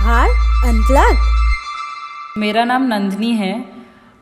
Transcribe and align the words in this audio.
उपहार 0.00 0.28
अनप्लग 0.66 2.38
मेरा 2.38 2.62
नाम 2.64 2.82
नंदनी 2.82 3.30
है। 3.36 3.52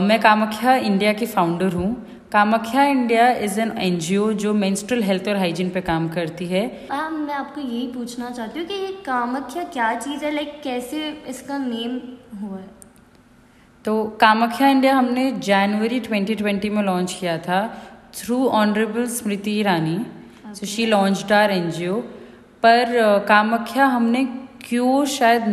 मैं 0.00 0.20
कामाख्या 0.20 0.74
इंडिया 0.86 1.12
की 1.12 1.26
फाउंडर 1.26 1.72
हूँ। 1.72 1.90
Kamakhya 2.32 2.84
India 2.84 3.29
is 3.46 3.61
an 3.61 3.70
an 3.79 3.98
जो 3.98 4.54
मेंस्ट्रुअल 4.54 5.02
हेल्थ 5.02 5.29
और 5.29 5.36
हाइजीन 5.36 5.70
पे 5.70 5.80
काम 5.80 6.08
करती 6.08 6.46
है। 6.46 6.62
आ, 6.93 7.08
मैं 7.08 7.34
आपको 7.34 7.61
यही 7.61 7.86
पूछना 7.93 8.30
चाहती 8.30 8.58
हूँ 8.58 8.66
कि 8.68 8.75
ये 8.75 8.90
कामाख्या 9.06 9.64
क्या 9.76 9.94
चीज़ 10.00 10.25
है? 10.25 10.34
लाइक 10.34 10.61
कैसे 10.64 11.06
इसका 11.29 11.58
नेम 11.58 11.95
हुआ 12.40 12.58
है? 12.58 12.67
तो 13.84 14.04
कामाख्या 14.20 14.68
इंडिया 14.68 14.96
हमने 14.96 15.31
जनवरी 15.45 16.00
2020 16.00 16.70
में 16.70 16.82
लॉन्च 16.82 17.17
किया 17.20 17.39
था 17.46 17.62
through 18.17 18.45
honourable 18.56 19.06
Smriti 19.14 19.58
Irani. 19.61 19.96
So 20.54 20.67
she 20.67 20.86
launch 20.86 21.32
our 21.32 21.50
an 21.53 21.70
पर 22.62 22.84
कामाख्या 23.29 23.86
हमने 23.86 24.26
क्यों 24.68 25.04
शायद 25.07 25.45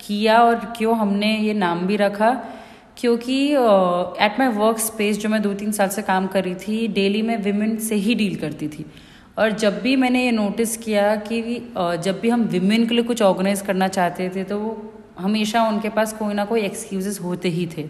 किया 0.00 0.38
और 0.38 0.54
क्यों 0.76 0.96
हमने 0.98 1.36
ये 1.36 1.52
नाम 1.54 1.86
भी 1.86 1.96
रखा? 1.96 2.30
क्योंकि 2.98 3.36
एट 4.24 4.38
माई 4.38 4.48
वर्क 4.48 4.78
स्पेस 4.78 5.18
जो 5.18 5.28
मैं 5.28 5.40
दो 5.42 5.52
तीन 5.54 5.72
साल 5.72 5.88
से 5.88 6.02
काम 6.02 6.26
कर 6.26 6.44
रही 6.44 6.54
थी 6.56 6.86
डेली 6.88 7.22
मैं 7.22 7.36
विमेन 7.42 7.76
से 7.78 7.94
ही 7.96 8.14
डील 8.14 8.34
करती 8.36 8.68
थी। 8.68 8.84
और 9.38 9.50
जब 9.52 9.80
भी 9.82 9.94
मैंने 9.96 10.24
ये 10.24 10.30
नोटिस 10.30 10.76
किया 10.76 11.14
कि 11.16 11.40
uh, 11.78 11.94
जब 11.96 12.20
भी 12.20 12.28
हम 12.28 12.42
विमेन 12.44 12.86
के 12.86 12.94
लिए 12.94 13.04
कुछ 13.04 13.22
ऑर्गेनाइज 13.22 13.60
करना 13.60 13.88
चाहते 13.88 14.28
थे 14.36 14.44
तो 14.44 14.58
हमेशा 15.18 15.62
उनके 15.68 15.88
पास 15.88 16.12
कोई 16.12 16.34
ना 16.34 16.44
कोई 16.44 16.60
एक्सक्यूजेस 16.60 17.20
होते 17.20 17.48
ही 17.48 17.66
थे। 17.76 17.88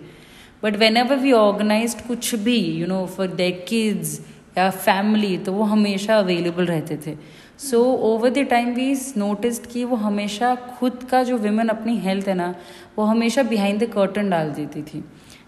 but 0.63 0.77
when 0.77 0.97
ever 0.97 1.17
we 1.17 1.33
organise 1.33 1.95
कुछ 2.09 2.35
भी 2.45 2.57
you 2.57 2.87
know 2.87 3.05
for 3.07 3.27
the 3.27 3.51
kids 3.69 4.19
या 4.59 4.71
फैमिली 4.71 5.37
तो 5.39 5.53
वो 5.53 5.65
हमेशा 5.65 6.19
अवेलेबल 6.19 6.67
रहते 6.67 6.97
थे। 7.07 7.17
So 7.59 7.83
over 8.09 8.31
the 8.31 8.47
time 8.51 8.69
we 8.75 8.93
noticed 9.17 9.67
कि 9.67 9.85
वो 9.85 9.97
हमेशा 9.97 10.55
खुद 10.55 11.03
का 11.11 11.23
जो 11.23 11.37
विमेन 11.39 11.69
अपनी 11.69 11.97
हेल्थ 11.99 12.29
है 12.29 12.35
ना, 12.35 12.55
वो 12.99 13.05
हमेशा 13.05 13.43
बिहाइंड 13.43 13.81
द 13.83 13.91
कर्टन 13.93 14.31
डाल 14.31 14.51
देती 14.51 14.83
थी। 14.83 15.03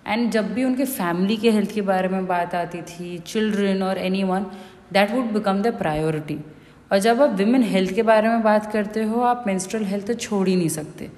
एंड 0.06 0.30
जब 0.30 0.52
भी 0.54 0.64
उनके 0.64 0.84
फैमिली 0.86 1.36
के 1.36 1.50
हेल्थ 1.50 1.74
के 1.74 1.82
बारे 1.82 2.08
में 2.08 2.26
बात 2.26 2.54
आती 2.54 2.82
थी 2.82 3.18
चिल्ड्रन 3.26 3.82
और 3.82 3.98
anyone 4.24 4.46
that 4.92 5.10
would 5.10 5.30
become 5.32 5.62
the 5.62 5.74
priority 5.78 6.38
और 6.90 6.98
जब 6.98 7.22
आप 7.22 7.36
विमेन 7.36 7.62
हेल्थ 7.64 7.94
के 7.94 8.02
बारे 8.02 8.28
में 8.28 8.42
बात 8.42 8.70
करते 8.72 9.02
हो, 9.02 9.20
आप 9.22 9.44
मेंस्ट्रुअल 9.46 9.86
हेल्थ 9.86 10.06
तो 10.06 10.14
छोड़ 10.16 10.46
ही 10.48 10.56
नहीं 10.56 10.68
सकते। 10.70 11.10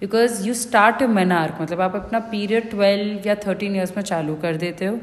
Because 0.00 0.46
you 0.48 0.54
start 0.56 1.02
a 1.02 1.06
menarche 1.08 1.58
मतलब 1.62 1.80
आप 1.80 1.96
अपना 1.96 2.18
पीरियड 2.32 2.70
ट्वेल्व 2.70 3.28
या 3.28 3.34
थर्टीन 3.46 3.76
ईयर्स 3.76 3.96
में 3.96 4.02
चालू 4.04 4.34
कर 4.42 4.56
देते 4.56 4.86
हो। 4.86 4.98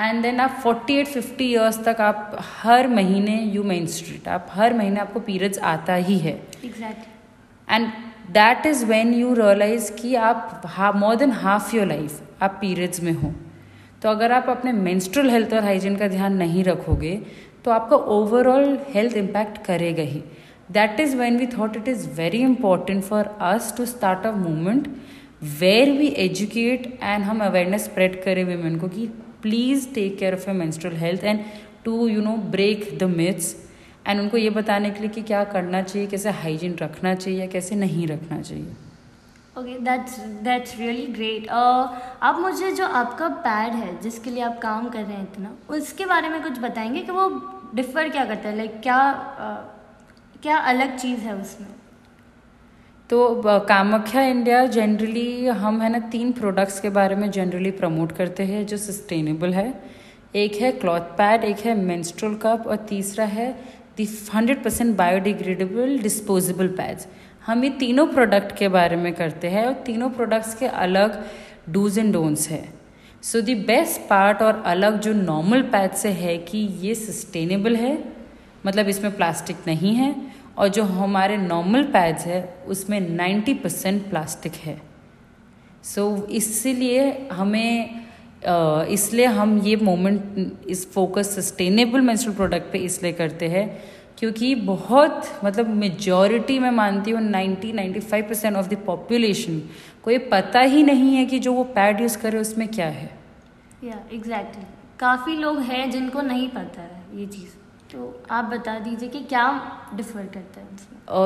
एंड 0.00 0.22
देन 0.22 0.40
आप 0.40 0.50
फोर्टी 0.62 0.94
एट 0.98 1.06
फिफ्टी 1.06 1.44
ईयर्स 1.44 1.78
तक 1.84 2.00
आप 2.00 2.36
हर 2.62 2.86
महीने 2.88 3.34
यू 3.54 3.62
मेन 3.64 3.86
स्ट्रीट 3.94 4.28
आप 4.28 4.46
हर 4.50 4.74
महीने 4.74 5.00
आपको 5.00 5.20
पीरियड्स 5.20 5.58
आता 5.70 5.94
ही 6.06 6.18
है। 6.18 6.32
And 7.68 7.86
that 8.32 8.66
is 8.66 8.84
when 8.86 9.12
you 9.14 9.34
realise 9.34 9.92
कि 9.94 10.14
आप 10.14 10.62
more 10.96 11.16
than 11.16 11.32
half 11.42 11.76
your 11.76 11.86
life 11.86 12.42
आप 12.42 12.58
पीरियड्स 12.60 13.02
में 13.02 13.12
हो। 13.12 13.32
तो 14.02 14.08
अगर 14.08 14.32
आप 14.32 14.48
अपने 14.48 14.72
मेंस्ट्रुअल 14.72 15.30
हेल्थ 15.30 15.52
और 15.54 15.64
हाइजीन 15.64 15.96
का 15.96 16.08
ध्यान 16.08 16.36
नहीं 16.36 16.64
रखोगे 16.64 17.14
तो 17.64 17.70
आपका 17.70 17.96
ओवरऑल 18.16 18.78
हेल्थ 18.94 19.16
इम्पैक्ट 19.16 19.64
करेगा 19.64 20.02
ही। 20.02 20.22
That 20.72 21.00
is 21.00 21.16
when 21.16 21.36
we 21.38 21.46
thought 21.58 21.76
it 21.76 21.88
is 21.88 22.08
very 22.16 22.38
important 22.42 23.02
for 23.04 23.36
us 23.54 23.74
to 23.76 23.86
start 23.86 24.26
a 24.26 24.30
movement 24.36 24.88
where 25.60 25.90
we 25.98 26.06
educate 26.24 26.86
and 27.02 27.24
हम 27.24 27.40
अवेयरनेस 27.44 27.84
स्प्रेड 27.84 28.22
करें 28.24 28.44
वीमेन 28.44 28.78
को 28.78 28.88
कि 28.88 29.08
please 29.42 29.88
take 29.94 30.18
care 30.18 30.34
of 30.34 30.48
your 30.48 30.58
menstrual 30.58 30.96
health 30.96 31.24
and 31.24 31.40
to 31.84 32.06
you 32.08 32.20
know 32.22 32.36
break 32.52 32.98
the 32.98 33.04
myths 33.16 33.54
and 34.06 34.20
उनको 34.20 34.36
ये 34.36 34.50
बताने 34.50 34.90
के 34.90 35.00
लिए 35.00 35.08
कि 35.08 35.22
क्या 35.22 35.42
करना 35.44 35.82
चाहिए 35.82 36.08
कैसे 36.08 36.30
हाइजीन 36.30 36.76
रखना 36.76 37.14
चाहिए 37.14 37.40
या 37.40 37.46
कैसे 37.46 37.76
नहीं 37.76 38.06
रखना 38.06 38.40
चाहिए। 38.40 38.72
Okay 39.58 39.78
that's 39.78 40.18
that's 40.44 40.78
really 40.78 41.06
great 41.06 41.48
आप 41.48 42.38
मुझे 42.38 42.70
जो 42.72 42.86
आपका 42.86 43.28
पैड 43.28 43.72
है 43.72 44.00
जिसके 44.00 44.30
लिए 44.30 44.42
आप 44.42 44.58
काम 44.58 44.88
कर 44.88 45.02
रहे 45.02 45.16
हैं 45.16 45.22
इतना 45.22 45.54
उसके 45.70 46.06
बारे 46.06 46.28
में 46.28 46.42
कुछ 46.42 46.58
बताएँगे 46.58 47.00
कि 47.00 47.12
वो 47.12 47.28
डिफ़र 47.74 48.08
क्या 48.08 48.24
करता 48.24 48.48
है? 48.48 48.56
लाइक 48.56 48.70
like, 48.70 48.82
क्या 48.82 49.00
uh, 49.36 50.40
क्या 50.42 50.56
अलग 50.56 50.96
चीज़ 50.98 51.20
है 51.20 51.34
उसमें? 51.36 51.68
तो 53.10 53.18
कामाख्या 53.68 54.22
इंडिया 54.22 54.64
जनरली 54.66 55.46
हम 55.60 55.80
है 55.82 55.88
ना 55.88 55.98
तीन 56.10 56.30
प्रोडक्ट्स 56.32 56.78
के 56.80 56.90
बारे 56.90 57.14
में 57.16 57.30
जनरली 57.30 57.70
प्रमोट 57.70 58.12
करते 58.12 58.42
हैं 58.42 58.64
जो 58.66 58.76
सस्टेनेबल 58.76 59.54
है। 59.54 59.72
एक 60.34 60.60
है 60.62 60.70
क्लॉथ 60.72 61.08
पैड 61.18 61.44
एक 61.44 61.58
है 61.58 61.74
मेंस्ट्रुअल 61.76 62.34
कप 62.34 62.66
और 62.66 62.76
तीसरा 62.88 63.24
है 63.26 63.50
the 63.96 64.08
hundred 64.34 64.62
percent 64.64 64.96
biodegradable 64.96 65.98
disposable 65.98 66.68
pads 66.76 67.08
हम 67.46 67.64
ये 67.64 67.70
तीनों 67.80 68.06
प्रोडक्ट 68.06 68.56
के 68.58 68.68
बारे 68.68 68.96
में 68.96 69.12
करते 69.14 69.48
हैं 69.48 69.66
और 69.66 69.72
तीनों 69.86 70.10
प्रोडक्ट्स 70.10 70.54
के 70.54 70.66
अलग 70.86 71.22
डूज 71.68 71.98
एंड 71.98 72.12
डोंट्स 72.12 72.48
है। 72.48 72.64
सो 73.22 73.40
दी 73.40 73.54
बेस्ट 73.66 74.08
पार्ट 74.10 74.42
और 74.42 74.62
अलग 74.66 75.00
जो 75.00 75.12
नॉर्मल 75.14 75.62
पैड 75.72 75.92
से 75.94 76.10
है 76.22 76.38
कि 76.44 76.58
ये 76.80 76.94
सस्टेनेबल 76.96 77.76
है 77.76 77.98
मतलब 78.66 78.88
इसमें 78.88 79.16
प्लास्टिक 79.16 79.56
नहीं 79.66 79.94
है। 79.94 80.14
और 80.60 80.68
जो 80.68 80.82
हमारे 80.84 81.36
नॉर्मल 81.36 81.82
पैड्स 81.92 82.24
है 82.26 82.42
उसमें 82.66 83.00
90 83.16 83.54
परसेंट 83.62 84.08
प्लास्टिक 84.10 84.52
है। 84.64 84.80
सो 85.84 86.02
so, 86.10 86.30
इसीलिए 86.30 87.28
हमें 87.32 88.00
इसलिए 88.88 89.26
हम 89.26 89.58
ये 89.58 89.76
मोमेंट 89.76 90.68
इस 90.68 90.90
फोकस 90.92 91.34
सस्टेनेबल 91.36 92.00
मेंस्ट्रुअल 92.00 92.36
प्रोडक्ट 92.36 92.72
पे 92.72 92.78
इसलिए 92.78 93.12
करते 93.12 93.48
हैं 93.48 93.66
क्योंकि 94.18 94.54
बहुत 94.54 95.28
मतलब 95.44 95.68
मेजॉरिटी 95.74 96.58
मैं 96.58 96.70
मानती 96.70 97.10
हूँ 97.10 97.20
90 97.22 97.72
95 97.72 98.22
परसेंट 98.28 98.56
ऑफ़ 98.56 98.68
द 98.68 98.78
पॉपुलेशन 98.86 99.60
को 100.04 100.10
ये 100.10 100.18
पता 100.32 100.60
ही 100.60 100.82
नहीं 100.82 101.14
है 101.14 101.24
कि 101.26 101.38
जो 101.38 101.52
वो 101.52 101.64
पैड 101.76 102.00
यूज़ 102.00 102.18
करे 102.18 102.38
उसमें 102.38 102.66
क्या 102.68 102.86
है। 102.88 103.10
या 103.84 103.90
yeah, 103.90 104.14
एग्जैक्टली 104.14 104.62
exactly. 104.62 105.00
काफ़ी 105.00 105.36
लोग 105.36 105.58
हैं 105.60 105.90
जिनको 105.90 106.22
नहीं 106.22 106.48
पता 106.48 106.82
है 106.82 107.02
ये 107.14 107.26
चीज़। 107.26 107.59
तो 107.92 108.22
आप 108.30 108.44
बता 108.44 108.78
दीजिए 108.78 109.08
कि 109.08 109.20
क्या 109.20 109.72
डिफ़र 109.94 110.22
करता 110.22 110.60
है 110.60 110.66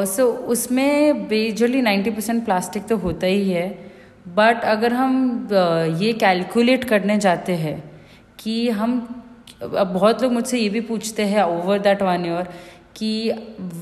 सो 0.07 0.23
uh, 0.23 0.37
so, 0.37 0.45
उसमें 0.45 1.29
बेजली 1.29 1.83
नाइन्टी 1.83 2.11
परसेंट 2.11 2.45
प्लास्टिक 2.45 2.87
तो 2.87 2.97
होता 2.97 3.27
ही 3.27 3.51
है 3.51 3.93
बट 4.29 4.65
अगर 4.65 4.93
हम 4.93 5.47
uh, 5.49 6.03
ये 6.03 6.13
कैलकुलेट 6.13 6.85
करने 6.85 7.19
जाते 7.19 7.53
हैं 7.53 8.03
कि 8.39 8.71
हम 8.71 9.23
अब 9.63 9.87
बहुत 9.87 10.23
लोग 10.23 10.33
मुझसे 10.33 10.59
ये 10.59 10.69
भी 10.69 10.81
पूछते 10.81 11.25
हैं 11.25 11.43
ओवर 11.43 11.79
दैट 11.79 12.03
वन 12.03 12.27
ईयर 12.27 12.49
कि 12.97 13.31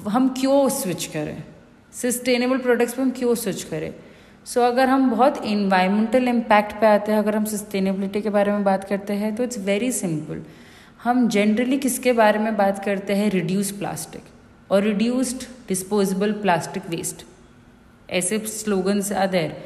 हम 0.09 0.29
क्यों 0.29 0.69
स्विच 0.69 1.07
करें? 1.07 1.45
सस्टेनेबल 1.93 2.59
प्रोडक्ट्स 2.59 2.95
पे 2.95 3.03
हम 3.03 3.11
क्यों 3.11 3.35
स्विच 3.35 3.63
करें? 3.63 3.95
सो 4.47 4.61
so, 4.61 4.67
अगर 4.67 4.89
हम 4.89 5.11
बहुत 5.11 5.45
इन्वायरमेंटल 5.45 6.29
इम्पैक्ट 6.29 6.81
पे 6.81 6.87
आते 6.87 7.13
हैं 7.13 7.19
अगर 7.19 7.37
हम 7.37 7.45
सस्टेनेबिलिटी 7.45 8.23
के 8.23 8.31
बारे 8.31 8.53
में 8.53 8.65
बात 8.65 8.85
करते 8.85 9.13
हैं 9.13 9.37
तो 9.37 9.43
इट्स 9.43 9.59
वेरी 9.59 9.93
सिंपल 9.93 10.43
हम 11.05 11.29
जनरली 11.29 11.79
किसके 11.79 12.13
बारे 12.13 12.39
में 12.39 12.57
बात 12.57 12.85
करते 12.85 13.15
हैं? 13.15 13.31
रिड्यूस 13.31 13.71
प्लास्टिक 13.71 14.73
और 14.73 14.83
रिड्यूस्ड 14.83 15.43
डिस्पोजेबल 15.69 16.33
प्लास्टिक 16.33 16.89
वेस्ट 16.89 17.25
ऐसे 18.11 18.39
स्लोगन्स 18.39 19.13
आर 19.13 19.27
देर 19.27 19.57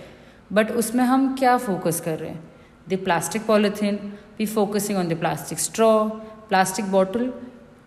बट 0.52 0.70
उसमें 0.70 1.04
हम 1.04 1.34
क्या 1.36 1.56
फोकस 1.56 2.00
कर 2.00 2.18
रहे 2.18 2.30
हैं? 2.30 2.42
The 2.88 2.98
plastic 3.04 3.46
polythene 3.46 3.96
we 4.38 4.46
focusing 4.46 4.98
on 4.98 5.08
the 5.08 5.18
plastic 5.18 5.58
straw 5.58 6.08
plastic 6.48 6.90
bottle 6.92 7.32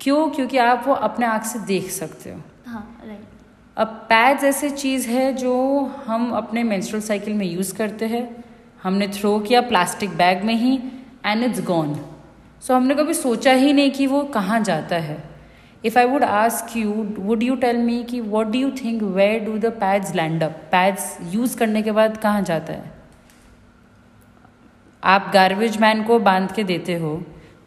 क्यों? 0.01 0.29
क्योंकि 0.29 0.57
आप 0.57 0.83
वो 0.87 0.93
अपने 0.93 1.25
आँख 1.25 1.43
से 1.43 1.59
देख 1.59 1.89
सकते 1.89 2.31
हो। 2.31 2.41
हाँ 2.67 3.01
राइट 3.05 3.23
अब 3.77 3.87
पैड्स 3.87 4.43
ऐसे 4.43 4.69
चीज़ 4.69 5.07
है 5.07 5.33
जो 5.33 5.55
हम 6.05 6.31
अपने 6.31 6.63
मेंस्ट्रुअल 6.63 7.03
साइकिल 7.05 7.33
में 7.33 7.45
यूज़ 7.45 7.73
करते 7.75 8.05
हैं। 8.05 8.23
हमने 8.83 9.07
थ्रो 9.07 9.39
किया 9.39 9.61
प्लास्टिक 9.61 10.09
बैग 10.09 10.43
में 10.43 10.55
ही 10.55 10.79
एंड 11.25 11.43
इट्स 11.43 11.61
गॉन 11.61 11.99
सो 12.63 12.73
हमने 12.73 12.95
कभी 12.95 13.13
सोचा 13.13 13.51
ही 13.53 13.73
नहीं 13.73 13.91
कि 13.91 14.07
वो 14.07 14.21
कहाँ 14.33 14.59
जाता 14.63 14.95
है। 14.95 15.17
If 15.83 15.97
I 15.99 16.05
would 16.05 16.23
ask 16.23 16.75
you 16.77 16.91
would 17.17 17.43
you 17.43 17.55
tell 17.55 17.77
me 17.77 18.03
कि 18.03 18.19
what 18.21 18.47
do 18.47 18.59
you 18.59 18.71
think 18.83 19.03
where 19.03 19.43
do 19.45 19.57
the 19.57 19.71
pads 19.79 20.13
land 20.15 20.43
up 20.43 20.61
pads 20.71 21.17
use 21.33 21.57
करने 21.57 21.81
के 21.81 21.91
बाद 21.91 22.17
कहाँ 22.17 22.41
जाता 22.41 22.73
है? 22.73 22.91
आप 25.03 25.29
गार्बेज 25.33 25.77
मैन 25.81 26.03
को 26.03 26.19
बाँध 26.19 26.51
के 26.51 26.63
देते 26.63 26.95
हो 26.97 27.15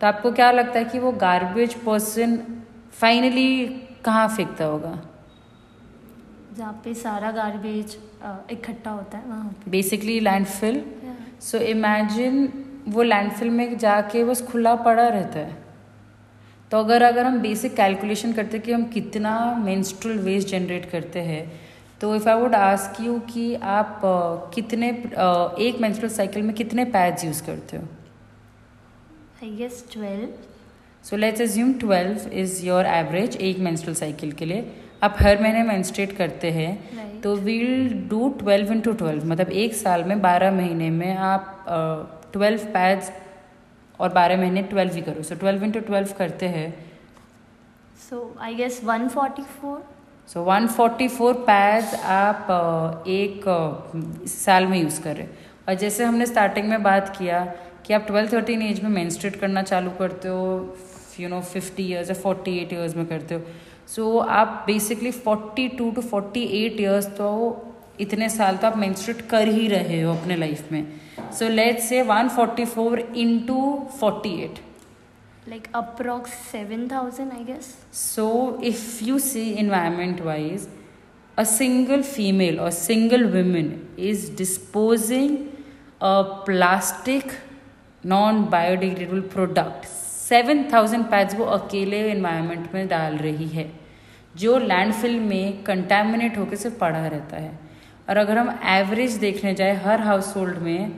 तो 0.00 0.06
आपको 0.06 0.32
क्या 0.32 0.50
लगता 0.50 0.78
है 0.78 0.84
कि 0.84 0.98
वो 0.98 1.12
गार्बेज 1.20 1.74
पर्सन 1.84 2.36
फाइनली 2.92 3.64
कहाँ 4.04 4.28
फेंकता 4.28 4.64
होगा? 4.64 4.98
जहाँ 6.56 6.72
पे 6.84 6.94
सारा 6.94 7.30
गार्बेज 7.30 7.96
इकट्ठा 8.50 8.90
होता 8.90 9.18
है 9.18 9.24
वहाँ 9.28 9.54
बेसिकली 9.68 10.18
लैंडफिल 10.20 10.84
सो 11.40 11.58
इमेजिन 11.66 12.46
वो 12.88 13.02
लैंडफिल 13.02 13.50
में 13.50 13.76
जाके 13.78 14.24
बस 14.24 14.42
खुला 14.42 14.74
पड़ा 14.76 15.08
रहता 15.08 15.38
है। 15.38 15.56
तो 16.70 16.78
अगर 16.78 17.02
अगर 17.02 17.26
हम 17.26 17.38
बेसिक 17.40 17.74
कैलकुलेशन 17.76 18.32
करते 18.32 18.56
हैं 18.56 18.66
कि 18.66 18.72
हम 18.72 18.84
कितना 18.84 19.32
मेंस्ट्रुअल 19.56 20.18
वेस्ट 20.18 20.48
जनरेट 20.48 20.90
करते 20.90 21.20
हैं 21.20 21.44
तो 22.00 22.14
if 22.16 22.28
I 22.28 22.40
would 22.40 22.54
ask 22.54 23.00
you 23.00 23.18
कि 23.28 23.54
आप 23.54 24.00
uh, 24.00 24.54
कितने 24.54 24.90
uh, 24.92 25.58
एक 25.58 25.80
मेंस्ट्रुअल 25.80 26.14
साइकिल 26.14 26.42
में 26.42 26.54
कितने 26.54 26.84
पैड्स 26.86 27.24
यूज़ 27.24 27.42
करते 27.46 27.76
हो? 27.76 27.82
I 29.44 29.50
guess 29.56 29.84
twelve 29.92 30.28
so 31.04 31.16
let's 31.16 31.40
assume 31.40 31.72
twelve 31.80 32.30
is 32.32 32.64
your 32.66 32.86
average 32.86 33.36
एक 33.36 33.58
मेंस्ट्रुअल 33.58 33.96
साइकिल 33.96 34.32
के 34.32 34.44
लिए। 34.44 34.72
आप 35.02 35.16
हर 35.20 35.42
महीने 35.42 35.62
मेंस्ट्रेट 35.62 36.16
करते 36.16 36.50
हैं। 36.50 36.72
Right. 36.90 37.22
तो 37.22 37.34
we'll 37.36 37.92
do 38.10 38.28
twelve 38.38 38.72
into 38.72 38.92
twelve 38.92 39.26
मतलब 39.26 39.50
एक 39.62 39.74
साल 39.74 40.04
में 40.04 40.20
बारह 40.22 40.52
महीने 40.52 40.90
में 40.90 41.16
आप 41.16 41.64
ट्वेल्व 42.32 42.64
पैड्स 42.74 43.10
और 44.00 44.12
बारह 44.12 44.36
महीने 44.36 44.62
ट्वेल्व 44.70 44.94
ही 44.94 45.02
करो। 45.02 45.22
सो 45.22 45.34
ट्वेल्व 45.34 45.64
इंटू 45.64 45.80
ट्वेल्व 45.80 46.12
करते 46.18 46.46
हैं। 46.48 46.68
So 48.08 48.34
I 48.40 48.54
guess 48.54 48.80
144 48.84 49.78
so 50.28 50.42
one 50.44 50.66
forty 50.68 51.08
four 51.08 51.34
pads 51.46 51.94
आप 51.94 53.04
एक 53.08 53.44
साल 54.28 54.66
में 54.66 54.78
यूज़ 54.78 55.00
कर 55.02 55.16
रहे 55.16 55.26
और 55.68 55.74
जैसे 55.74 56.04
हमने 56.04 56.26
स्टार्टिंग 56.26 56.68
में 56.68 56.82
बात 56.82 57.16
किया 57.18 57.44
कि 57.86 57.94
आप 57.94 58.06
ट्वेल्व 58.06 58.32
थर्टीन 58.32 58.62
एज 58.62 58.82
में 58.82 58.90
मेंस्ट्रेट 58.90 59.36
करना 59.36 59.62
चालू 59.62 59.90
करते 59.98 60.28
हो 60.28 60.44
यू 61.20 61.28
नो 61.28 61.40
फिफ्टी 61.42 61.82
ईयर्स 61.82 62.08
या 62.10 62.14
फोर्टी 62.22 62.56
एट 62.58 62.72
ईयर्स 62.72 62.96
में 62.96 63.06
करते 63.06 63.34
हो। 63.34 63.40
सो 63.88 64.02
so, 64.02 64.28
आप 64.28 64.62
basically 64.66 65.10
forty 65.10 65.68
two 65.68 65.90
to 65.90 66.02
forty 66.02 66.42
eight 66.64 66.80
years 66.80 67.06
तो 67.16 67.28
इतने 68.00 68.28
साल 68.28 68.56
तो 68.56 68.66
आप 68.66 68.76
मेंस्ट्रेट 68.76 69.20
कर 69.30 69.48
ही 69.48 69.66
रहे 69.68 70.00
हो 70.02 70.12
अपने 70.14 70.36
लाइफ 70.36 70.72
में। 70.72 70.86
One 71.18 72.28
forty 72.36 72.64
four 72.64 73.00
into 73.00 73.62
forty 74.00 74.34
eight 74.42 74.60
like 75.46 75.64
approx 75.78 76.34
7000 76.54 77.30
i 77.36 77.42
guess 77.46 77.68
So, 78.00 78.24
if 78.62 78.82
you 79.02 79.18
see 79.18 79.56
environment 79.58 80.20
wise, 80.24 80.66
a 81.36 81.44
single 81.44 82.02
female 82.02 82.60
or 82.60 82.70
single 82.70 83.24
woman 83.32 83.88
is 84.10 84.28
disposing 84.42 85.34
a 86.00 86.14
plastic 86.44 87.34
non 88.04 88.38
biodegradable 88.54 89.24
product 89.34 89.90
7000 90.30 91.10
pads 91.10 91.34
वो 91.34 91.44
अकेले 91.58 92.02
environment 92.14 92.72
में 92.74 92.86
डाल 92.88 93.16
रही 93.16 93.48
है 93.48 93.70
जो 94.36 94.58
landfill 94.58 95.18
में 95.20 95.62
contaminate 95.64 96.38
होकर 96.38 96.56
सिर्फ़ 96.56 96.78
पड़ा 96.78 97.06
रहता 97.06 97.36
है 97.36 97.58
और 98.12 98.18
अगर 98.18 98.38
हम 98.38 98.48
एवरेज 98.68 99.12
देखने 99.18 99.52
जाए 99.54 99.74
हर 99.82 100.00
हाउस 100.00 100.34
होल्ड 100.36 100.56
में 100.58 100.90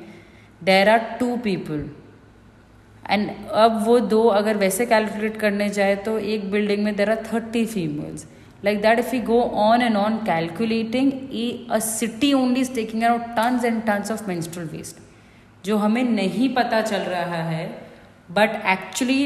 there 0.63 0.89
are 0.89 0.99
two 1.19 1.37
people 1.37 1.85
and 3.05 3.29
अब 3.55 3.77
वो 3.85 3.99
दो 4.13 4.23
अगर 4.31 4.57
वैसे 4.57 4.87
कैलकुलेट 4.87 5.37
करने 5.37 5.69
जाए 5.69 5.95
तो 6.07 6.19
एक 6.33 6.51
बिल्डिंग 6.51 6.83
में 6.85 6.95
there 6.97 7.11
are 7.11 7.23
thirty 7.33 7.65
females 7.67 8.27
like 8.65 8.81
that 8.83 8.99
if 8.99 9.15
you 9.15 9.21
go 9.23 9.41
on 9.65 9.83
and 9.83 9.97
on 9.97 10.17
calculating 10.27 11.13
a 11.71 11.79
city 11.81 12.33
only 12.35 12.61
is 12.61 12.75
taking 12.75 13.03
around 13.03 13.25
tons 13.37 13.65
and 13.65 13.83
tons 13.83 14.11
of 14.13 14.27
menstrual 14.29 14.69
waste 14.69 14.99
जो 15.65 15.77
हमें 15.77 16.03
नहीं 16.05 16.49
पता 16.55 16.81
चल 16.83 17.03
रहा 17.13 17.43
है 17.51 17.67
but 18.31 18.61
actually 18.73 19.25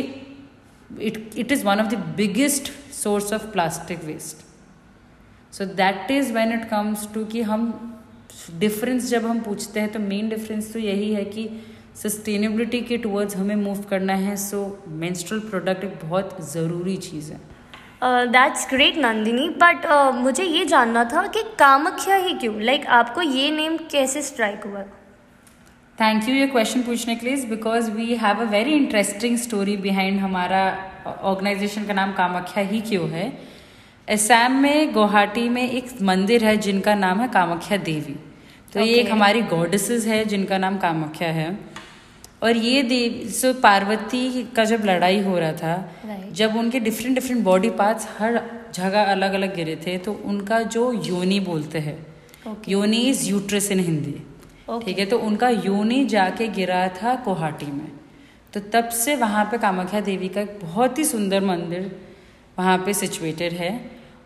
it 1.02 1.30
it 1.36 1.52
is 1.52 1.64
one 1.64 1.80
of 1.80 1.88
the 1.94 2.02
biggest 2.16 2.70
source 2.94 3.32
of 3.32 3.46
plastic 3.52 4.04
waste 4.04 4.47
so 5.52 5.64
that 5.80 6.10
is 6.10 6.32
when 6.32 6.52
it 6.52 6.68
comes 6.70 7.08
to 7.14 7.24
कि 7.24 7.42
हम 7.42 7.72
difference 8.58 9.08
जब 9.10 9.26
हम 9.26 9.40
पूछते 9.40 9.80
हैं 9.80 9.92
तो 9.92 9.98
मेन 10.00 10.28
डिफरेंस 10.28 10.72
तो 10.72 10.78
यही 10.78 11.12
है 11.14 11.24
कि 11.26 11.48
सस्टेनेबिलिटी 11.96 12.80
के 12.80 12.96
टूवर्ड्स 12.98 13.36
हमें 13.36 13.54
मूव 13.56 13.82
करना 13.90 14.14
है। 14.16 14.36
सो 14.36 14.58
मेंस्ट्रुअल 14.98 15.48
प्रोडक्ट 15.48 15.84
एक 15.84 15.94
बहुत 16.04 16.36
ज़रूरी 16.52 16.96
चीज़ 17.06 17.32
है। 17.32 17.40
दैट्स 18.28 18.66
ग्रेट 18.70 18.98
नंदिनी 18.98 19.48
बट 19.62 19.86
मुझे 20.14 20.44
ये 20.44 20.64
जानना 20.66 21.04
था 21.12 21.26
कि 21.26 21.42
कामाख्या 21.58 22.16
ही 22.16 22.34
क्यों? 22.34 22.60
लाइक 22.60 22.80
like, 22.80 22.92
आपको 22.92 23.22
ये 23.22 23.50
नेम 23.50 23.76
कैसे 23.92 24.22
स्ट्राइक 24.22 24.64
हुआ? 24.66 24.82
थैंक 25.98 26.28
यू 26.28 26.34
ये 26.34 26.46
क्वेश्चन 26.46 26.82
पूछने 26.82 27.14
के 27.16 27.26
लिए 27.26 27.44
because 27.46 27.90
we 27.90 28.14
have 28.16 28.40
a 28.40 28.44
very 28.50 28.72
interesting 28.72 29.36
story 29.38 29.76
behind 29.78 30.20
हमारा 30.20 30.60
ऑर्गेनाइजेशन 31.06 31.84
का 31.84 31.94
नाम 31.94 32.12
कामाख्या 32.12 32.64
ही 32.64 32.80
क्यों 32.80 33.08
है? 33.10 33.26
असम 34.08 34.52
में 34.62 34.92
गुवाहाटी 34.92 35.48
में 35.48 35.62
एक 35.70 35.88
मंदिर 36.02 36.44
है 36.44 36.56
जिनका 36.56 36.94
नाम 36.94 37.20
है 37.20 37.26
कामाख्या 37.28 37.76
देवी 37.78 38.12
तो 38.12 38.80
okay. 38.80 38.86
ये 38.86 38.94
एक 39.00 39.10
हमारी 39.10 39.42
गॉडेसेस 39.50 40.06
है 40.06 40.24
जिनका 40.24 40.58
नाम 40.58 40.76
कामाख्या 40.78 41.28
है 41.30 41.48
और 42.42 42.56
ये 42.56 42.82
देवी 42.82 43.28
सो 43.30 43.52
पार्वती 43.62 44.44
का 44.56 44.64
जब 44.64 44.84
लड़ाई 44.84 45.20
हो 45.22 45.38
रहा 45.38 45.52
था 45.52 45.74
Right. 46.06 46.32
जब 46.38 46.56
उनके 46.56 46.80
डिफरेंट 46.80 47.14
डिफरेंट 47.14 47.42
बॉडी 47.44 47.70
पार्ट्स 47.80 48.08
हर 48.18 48.40
जगह 48.74 49.10
अलग 49.12 49.32
अलग 49.32 49.54
गिरे 49.56 49.76
थे 49.86 49.96
तो 49.98 50.12
उनका 50.24 50.60
जो 50.76 50.92
योनि 51.06 51.40
बोलते 51.50 51.78
हैं 51.78 51.96
Okay. 51.98 52.68
योनि 52.68 53.00
is 53.10 53.28
uterus 53.30 53.70
in 53.72 53.80
Hindi 53.80 54.14
Okay. 54.68 54.84
ठीक 54.84 54.98
है 54.98 55.06
तो 55.06 55.18
उनका 55.26 55.48
योनि 55.66 56.04
जाके 56.06 56.48
गिरा 56.56 56.86
था 56.96 57.14
गुवाहाटी 57.24 57.66
में 57.72 57.90
तो 58.54 58.60
तब 58.72 58.88
से 58.94 59.14
वहाँ 59.16 59.44
पे 59.50 59.58
कामाख्या 59.58 60.00
देवी 60.00 60.28
का 60.28 60.40
एक 60.40 60.58
बहुत 60.62 60.98
ही 60.98 61.04
सुंदर 61.04 61.44
मंदिर 61.44 61.90
वहाँ 62.58 62.76
पे 62.78 62.94
सिचुएटेड 62.94 63.52
है 63.54 63.70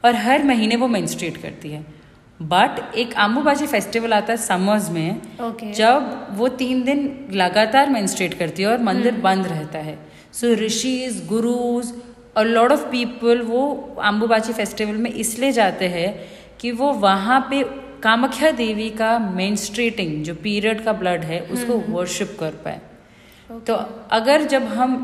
और 0.04 0.14
हर 0.16 0.42
महीने 0.42 0.76
वो 0.76 0.88
मेंस्ट्रेट 0.88 1.36
करती 1.36 1.70
है 1.70 1.84
बट 2.42 2.94
एक 2.94 3.14
आम्बूबाजी 3.14 3.66
फेस्टिवल 3.66 4.12
आता 4.12 4.32
है 4.32 4.36
समर्स 4.36 4.90
में 4.90 5.20
Okay. 5.40 5.72
जब 5.72 6.26
वो 6.30 6.48
तीन 6.48 6.82
दिन 6.84 7.28
लगातार 7.32 7.90
मेंस्ट्रेट 7.90 8.34
करती 8.34 8.62
है 8.62 8.68
और 8.68 8.78
मंदिर 8.78 9.12
hmm. 9.12 9.22
बंद 9.22 9.46
रहता 9.46 9.78
है 9.78 9.98
सो 10.32 10.52
ऋषिज 10.54 11.26
गुरुज 11.28 11.92
और 12.36 12.46
लॉट 12.46 12.72
ऑफ़ 12.72 12.86
पीपल 12.90 13.40
वो 13.42 13.62
आम्बूबाची 14.02 14.52
फेस्टिवल 14.52 14.96
में 14.96 15.10
इसलिए 15.10 15.52
जाते 15.52 15.88
हैं 15.88 16.08
कि 16.60 16.70
वो 16.72 16.92
वहाँ 16.92 17.40
पे 17.50 17.62
कामाख्या 18.02 18.50
देवी 18.50 18.90
का 18.90 19.18
मेंस्ट्रेटिंग 19.18 20.22
जो 20.24 20.34
पीरियड 20.34 20.84
का 20.84 20.92
ब्लड 20.92 21.24
है 21.24 21.40
उसको 21.52 21.78
वर्शिप 21.88 22.36
कर 22.40 22.50
पाए 22.64 22.80
okay. 22.80 23.66
तो 23.66 23.74
अगर 24.10 24.44
जब 24.46 24.64
हम 24.72 25.00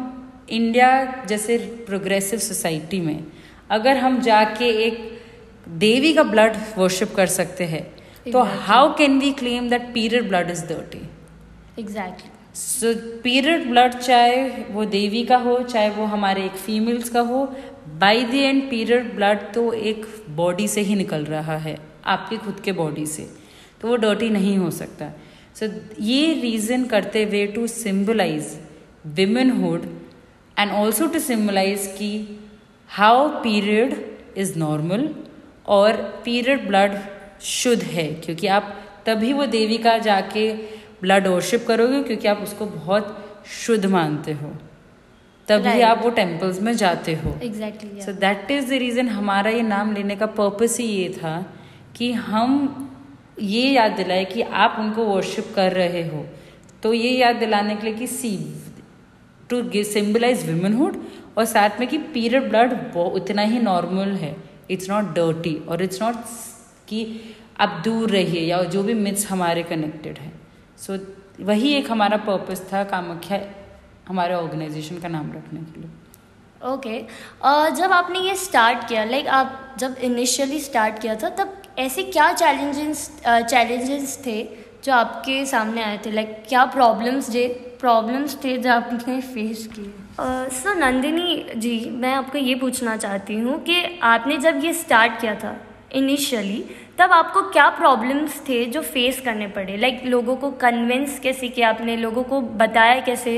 इंडिया 0.51 0.91
जैसे 1.29 1.59
प्रोग्रेसिव 1.87 2.39
सोसाइटी 2.39 3.01
में 3.01 3.25
अगर 3.71 3.97
हम 3.97 4.21
जाके 4.21 4.69
एक 4.87 5.21
देवी 5.69 6.13
का 6.13 6.23
ब्लड 6.23 6.57
वर्शिप 6.79 7.15
कर 7.15 7.27
सकते 7.27 7.65
हैं 7.65 7.85
तो 8.33 8.43
how 8.43 8.95
can 8.97 9.19
we 9.19 9.33
claim 9.33 9.69
that 9.69 9.83
period 9.95 10.29
blood 10.29 10.51
is 10.51 10.65
dirty 10.67 11.03
exactly 11.79 12.31
so 12.55 12.95
period 13.23 13.69
blood 13.71 13.95
चाहे 13.95 14.65
वो 14.71 14.85
देवी 14.85 15.25
का 15.25 15.37
हो 15.37 15.59
चाहे 15.63 15.91
वो 15.91 16.05
हमारे 16.05 16.45
एक 16.45 16.53
फीमेल्स 16.53 17.09
का 17.09 17.21
हो 17.21 17.45
by 17.99 18.23
the 18.25 18.35
end 18.35 18.71
period 18.71 19.15
blood 19.15 19.53
तो 19.53 19.73
एक 19.73 20.07
बॉडी 20.31 20.69
से 20.69 20.81
ही 20.81 20.95
निकल 20.95 21.25
रहा 21.25 21.57
है 21.57 21.79
आपके 22.05 22.37
खुद 22.37 22.61
के 22.65 22.73
बॉडी 22.73 23.07
से। 23.07 23.31
तो 23.81 23.89
वो 23.89 23.97
डर्टी 23.97 24.29
नहीं 24.31 24.57
हो 24.59 24.71
सकता। 24.71 25.13
सो 25.55 25.67
so, 25.67 25.73
ये 26.01 26.33
रीज़न 26.33 26.85
करते 26.85 27.25
हुए 27.25 27.47
to 27.47 27.67
symbolise 27.67 28.59
womanhood 29.07 29.83
and 30.59 30.71
also 30.73 31.07
to 31.07 31.19
symbolise 31.19 31.87
कि 31.99 32.11
हाउ 32.89 33.29
पीरियड 33.29 34.19
इज़ 34.37 34.59
नॉर्मल 34.59 35.15
और 35.67 35.97
पीरियड 36.25 36.67
ब्लड 36.69 36.99
शुद्ध 37.41 37.83
है? 37.83 38.07
क्योंकि 38.15 38.47
आप 38.47 38.75
तभी 39.07 39.33
वो 39.33 39.47
देवी 39.47 39.79
का 39.79 39.99
जाके 39.99 40.53
ब्लड 41.01 41.27
वर्शिप 41.27 41.65
करोगे 41.69 42.03
क्योंकि 42.03 42.29
आप 42.29 42.39
उसको 42.39 42.67
बहुत 42.67 43.25
शुद्ध 43.67 43.87
मानते 43.87 44.33
हो। 44.33 44.49
तभी 45.49 45.69
Right. 45.69 45.85
आप 45.85 46.03
वो 46.03 46.11
टेम्पल्स 46.11 46.61
में 46.63 46.73
जाते 46.77 47.15
हो। 47.15 47.41
Exactly 47.43 48.03
so 48.03 48.13
that 48.13 48.51
is 48.51 48.71
the 48.71 48.73
reason 48.73 49.09
हमारा 49.09 49.51
ये 49.51 49.63
नाम 49.63 49.93
लेने 49.93 50.17
का 50.17 50.27
पर्पस 50.27 50.77
ही 50.81 50.87
ये 50.87 51.09
था 51.09 51.55
कि 51.97 52.13
हम 52.13 52.85
ये 53.41 53.71
याद 53.71 53.93
दिलाए 53.93 54.25
कि 54.25 54.43
आप 54.43 54.77
उनको 54.79 55.05
वर्शिप 55.05 55.53
कर 55.55 55.73
रहे 55.73 56.09
हो। 56.09 56.27
तो 56.83 56.93
ये 56.93 57.11
याद 57.11 57.37
दिलाने 57.37 57.77
के 57.77 57.87
लिए 57.87 57.95
कि 57.95 58.07
सी 58.07 58.55
टू 59.51 59.83
सिम्बलाइज 59.85 60.47
विमेनहुड 60.47 61.03
और 61.37 61.45
साथ 61.45 61.81
में 61.81 61.89
कि 61.89 61.99
पीरियड 61.99 62.49
ब्लड 62.49 62.97
उतना 62.97 63.43
ही 63.43 63.59
नॉर्मल 63.59 64.09
है. 64.09 64.37
इट्स 64.71 64.91
नॉट 64.91 65.05
डर्टी 65.05 65.55
और 65.69 65.83
इट्स 65.83 66.03
नॉट 66.03 66.15
कि 66.89 67.21
आप 67.61 67.81
दूर 67.85 68.11
रहिए 68.11 68.41
या 68.41 68.63
जो 68.63 68.83
भी 68.83 68.95
मिथ्स 68.95 69.31
हमारे 69.31 69.63
कनेक्टेड 69.63 70.19
है. 70.19 70.33
सो 70.79 70.97
so, 70.97 71.03
वही 71.41 71.73
एक 71.75 71.91
हमारा 71.91 72.17
पर्पस 72.17 72.63
था 72.73 72.85
कामाख्या 72.85 73.41
हमारे 74.09 74.35
ऑर्गेनाइजेशन 74.35 74.99
का 74.99 75.09
नाम 75.09 75.33
रखने 75.33 75.61
के 75.61 75.81
लिए. 75.81 75.91
Okay 76.63 77.01
okay. 77.01 77.09
uh, 77.47 77.77
जब 77.77 77.93
आपने 77.93 78.19
ये 78.19 78.35
स्टार्ट 78.35 78.89
किया 78.89 79.05
लाइक 79.05 79.25
like 79.25 79.37
आप 79.37 79.75
जब 79.79 79.97
इनिशियली 80.03 80.61
स्टार्ट 80.61 80.99
किया 80.99 81.15
था 81.15 81.29
तब 81.29 81.63
ऐसे 81.79 82.03
क्या 82.03 82.33
चैलेंजेस 82.33 83.11
चैलेंजेस 83.27 84.23
थे 84.27 84.43
जो 84.85 84.93
आपके 84.93 85.45
सामने 85.47 85.83
आए 85.83 85.99
थे? 86.07 86.11
लाइक 86.11 86.29
like, 86.29 86.49
क्या 86.49 86.65
प्रॉब्लम्स 86.65 87.31
प्रॉब्लम्स 87.81 88.45
थे 88.45 88.57
जो 88.59 88.73
आपने 88.73 89.21
फेस 89.21 89.67
किए? 89.67 89.93
सो 90.19 90.73
नंदिनी 90.75 91.45
जी 91.57 91.73
मैं 91.91 92.13
आपको 92.13 92.39
ये 92.39 92.55
पूछना 92.55 92.97
चाहती 92.97 93.35
हूँ 93.35 93.59
कि 93.65 93.83
आपने 94.03 94.37
जब 94.37 94.61
ये 94.65 94.73
स्टार्ट 94.75 95.21
किया 95.21 95.35
था 95.35 95.55
इनिशियली 95.95 96.65
तब 96.99 97.13
आपको 97.13 97.43
क्या 97.51 97.69
प्रॉब्लम्स 97.71 98.41
थे 98.49 98.65
जो 98.67 98.81
फेस 98.83 99.21
करने 99.21 99.47
पड़े? 99.49 99.77
लाइक 99.77 99.95
like, 99.95 100.11
लोगों 100.11 100.37
को 100.37 100.51
कन्विंस 100.53 101.19
कैसे 101.21 101.49
किया 101.49 101.69
आपने? 101.69 101.97
लोगों 101.97 102.25
को 102.25 102.41
बताया 102.41 103.01
कैसे? 103.01 103.37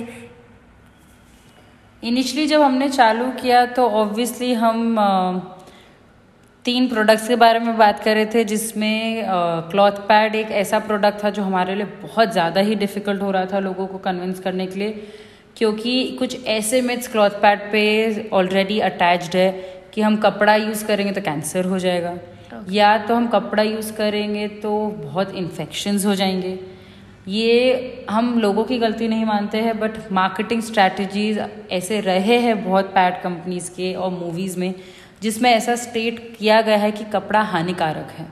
इनिशियली 2.02 2.46
जब 2.48 2.62
हमने 2.62 2.88
चालू 2.88 3.30
किया 3.42 3.64
तो 3.68 3.88
ऑब्वियसली 3.90 4.52
हम 4.54 4.98
तीन 6.64 6.88
प्रोडक्ट्स 6.88 7.28
के 7.28 7.36
बारे 7.36 7.58
में 7.58 7.76
बात 7.78 8.04
कर 8.04 8.14
रहे 8.14 8.26
थे 8.34 8.44
जिसमें 8.46 9.24
क्लॉथ 9.70 10.06
पैड 10.08 10.34
एक 10.34 10.50
ऐसा 10.56 10.78
प्रोडक्ट 10.80 11.24
था 11.24 11.30
जो 11.30 11.42
हमारे 11.42 11.74
लिए 11.74 11.86
बहुत 12.02 12.32
ज़्यादा 12.32 12.60
ही 12.60 12.74
डिफ़िकल्ट 12.76 13.22
हो 13.22 13.30
रहा 13.30 13.46
था 13.52 13.58
लोगों 13.60 13.86
को 13.86 13.98
कन्विंस 13.98 14.40
करने 14.40 14.66
के 14.66 14.78
लिए। 14.78 15.28
क्योंकि 15.60 16.16
कुछ 16.18 16.44
ऐसे 16.46 16.80
मिथ्स 16.82 17.08
क्लॉथ 17.08 17.30
पैड 17.30 17.60
पे 17.72 17.82
ऑलरेडी 18.32 18.78
अटैच्ड 18.80 19.36
है 19.36 19.50
कि 19.94 20.00
हम 20.00 20.16
कपड़ा 20.16 20.54
यूज़ 20.56 20.84
करेंगे 20.86 21.12
तो 21.12 21.20
कैंसर 21.20 21.64
हो 21.64 21.78
जाएगा। 21.78 22.14
Okay. 22.14 22.72
या 22.72 22.96
तो 22.98 23.14
हम 23.14 23.26
कपड़ा 23.26 23.62
यूज़ 23.62 23.92
करेंगे 23.92 24.48
तो 24.48 24.70
बहुत 24.86 25.34
इन्फेक्शंस 25.34 26.06
हो 26.06 26.14
जाएँगे। 26.14 26.58
ये 27.28 28.06
हम 28.10 28.38
लोगों 28.38 28.64
की 28.64 28.78
गलती 28.78 29.08
नहीं 29.08 29.24
मानते 29.24 29.58
हैं 29.58 29.78
बट 29.80 30.00
मार्केटिंग 30.12 30.62
स्ट्रैटेजीज 30.62 31.44
ऐसे 31.70 32.00
रहे 32.00 32.38
हैं 32.38 32.64
बहुत 32.64 32.84
पैड 32.84 33.22
कंपनीज़ 33.22 33.70
के 33.70 33.94
और 33.94 34.10
मूवीज़ 34.10 34.58
में 34.60 34.74
जिसमें 35.22 35.50
ऐसा 35.50 35.76
स्टेट 35.76 36.36
किया 36.38 36.60
गया 36.60 36.76
है 36.76 36.92
कि 36.92 37.04
कपड़ा 37.04 37.40
हानिकारक 37.42 38.10
है। 38.18 38.26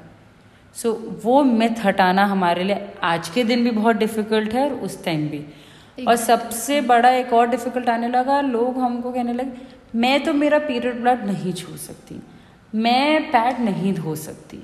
सो 0.75 0.91
so, 0.91 1.25
वो 1.25 1.43
मिथ 1.45 1.85
हटाना 1.85 2.25
हमारे 2.25 2.65
लिए 2.65 2.89
आज 3.03 3.29
के 3.29 3.45
दिन 3.45 3.65
भी 3.65 3.71
बहुत 3.71 3.97
डिफ़िकल्ट 3.97 4.55
है 4.55 4.71
और 4.71 4.77
उस 4.77 5.05
टाइम 5.05 5.29
भी। 5.29 5.45
और 6.07 6.17
सबसे 6.17 6.81
बड़ा 6.81 7.11
एक 7.11 7.33
और 7.33 7.49
डिफ़िकल्ट 7.49 7.89
आने 7.89 8.09
लगा 8.09 8.41
लोग 8.41 8.79
हमको 8.79 9.13
कहने 9.13 9.33
लगे 9.33 9.53
मैं 9.95 10.25
तो 10.25 10.33
मेरा 10.33 10.59
पीरियड 10.59 11.01
ब्लड 11.01 11.25
नहीं 11.25 11.53
छू 11.53 11.77
सकती 11.77 12.23
मैं 12.75 13.31
पैड 13.31 13.61
नहीं 13.61 13.95
धो 13.95 14.15
सकती 14.15 14.63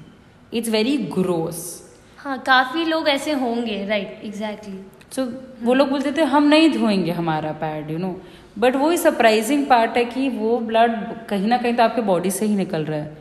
इट्स 0.55 0.69
वेरी 0.69 0.97
ग्रोस 0.97 1.91
हाँ 2.19 2.39
काफ़ी 2.39 2.85
लोग 2.85 3.09
ऐसे 3.09 3.33
होंगे 3.33 3.87
राइट 3.87 4.21
एग्जैक्टली 4.25 4.81
सो 5.11 5.25
वो 5.63 5.75
लोग 5.75 5.91
बोलते 5.91 6.13
थे 6.13 6.23
हम 6.23 6.43
नहीं 6.43 6.71
धोएँगे 6.71 7.11
हमारा 7.11 7.53
पैड 7.53 7.91
यू 7.91 7.99
नो 7.99 8.21
बट 8.59 8.77
वही 8.77 8.97
सरप्राइजिंग 8.97 9.67
पार्ट 9.67 9.97
है 9.97 10.05
कि 10.05 10.29
वो 10.29 10.59
ब्लड 10.59 11.27
कहीं 11.27 11.47
ना 11.47 11.59
कहीं 11.59 11.75
तो 11.75 11.83
आपके 11.83 12.01
बॉडी 12.01 12.31
से 12.31 12.47
ही 12.47 12.57
निकल 12.57 12.85
रहा 12.85 12.99
है। 12.99 13.17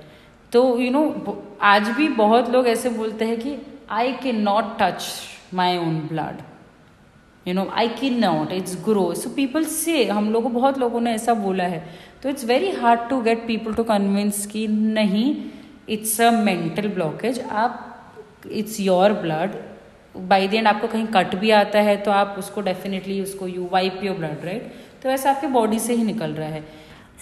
तो 0.51 0.79
यू 0.79 0.85
you 0.85 0.91
नो 0.91 1.25
know, 1.25 1.35
आज 1.61 1.89
भी 1.89 2.07
बहुत 2.07 2.49
लोग 2.49 2.67
ऐसे 2.67 2.89
बोलते 2.89 3.25
हैं 3.25 3.39
कि 3.39 3.57
I 3.89 4.13
can 4.13 4.41
not 4.41 4.77
touch 4.79 5.03
my 5.53 5.77
own 5.77 5.99
blood 5.99 6.41
you 7.47 7.53
know 7.53 7.65
I 7.73 7.87
can 7.99 8.19
not 8.19 8.51
it's 8.51 8.77
gross 8.85 9.13
so 9.13 9.29
people 9.29 9.65
से 9.65 10.03
हम 10.05 10.31
लोगों 10.33 10.53
बहुत 10.53 10.77
लोगों 10.77 11.01
ने 11.01 11.13
ऐसा 11.13 11.33
बोला 11.33 11.63
है। 11.63 11.83
तो 12.23 12.29
it's 12.29 12.45
very 12.45 12.71
hard 12.71 13.09
to 13.09 13.21
get 13.21 13.45
people 13.47 13.73
to 13.73 13.83
convince 13.83 14.45
कि 14.45 14.67
नहीं 14.67 15.35
इट्स 15.89 16.19
अ 16.21 16.31
मेंटल 16.31 16.87
ब्लॉकेज 16.87 17.39
आप 17.51 17.89
it's 18.51 18.79
your 18.79 19.13
blood 19.13 19.55
by 20.27 20.47
the 20.47 20.53
end 20.53 20.67
आपको 20.67 20.87
कहीं 20.87 21.05
कट 21.07 21.35
भी 21.35 21.51
आता 21.51 21.79
है 21.81 21.95
तो 21.97 22.11
आप 22.11 22.35
उसको 22.39 22.61
डेफिनेटली 22.61 23.21
उसको 23.21 23.47
you 23.47 23.67
wipe 23.71 23.99
your 24.03 24.15
blood 24.15 24.45
right 24.45 24.73
तो 25.03 25.09
ऐसा 25.09 25.31
आपके 25.31 25.47
बॉडी 25.47 25.79
से 25.79 25.93
ही 25.93 26.03
निकल 26.03 26.31
रहा 26.31 26.47
है। 26.47 26.61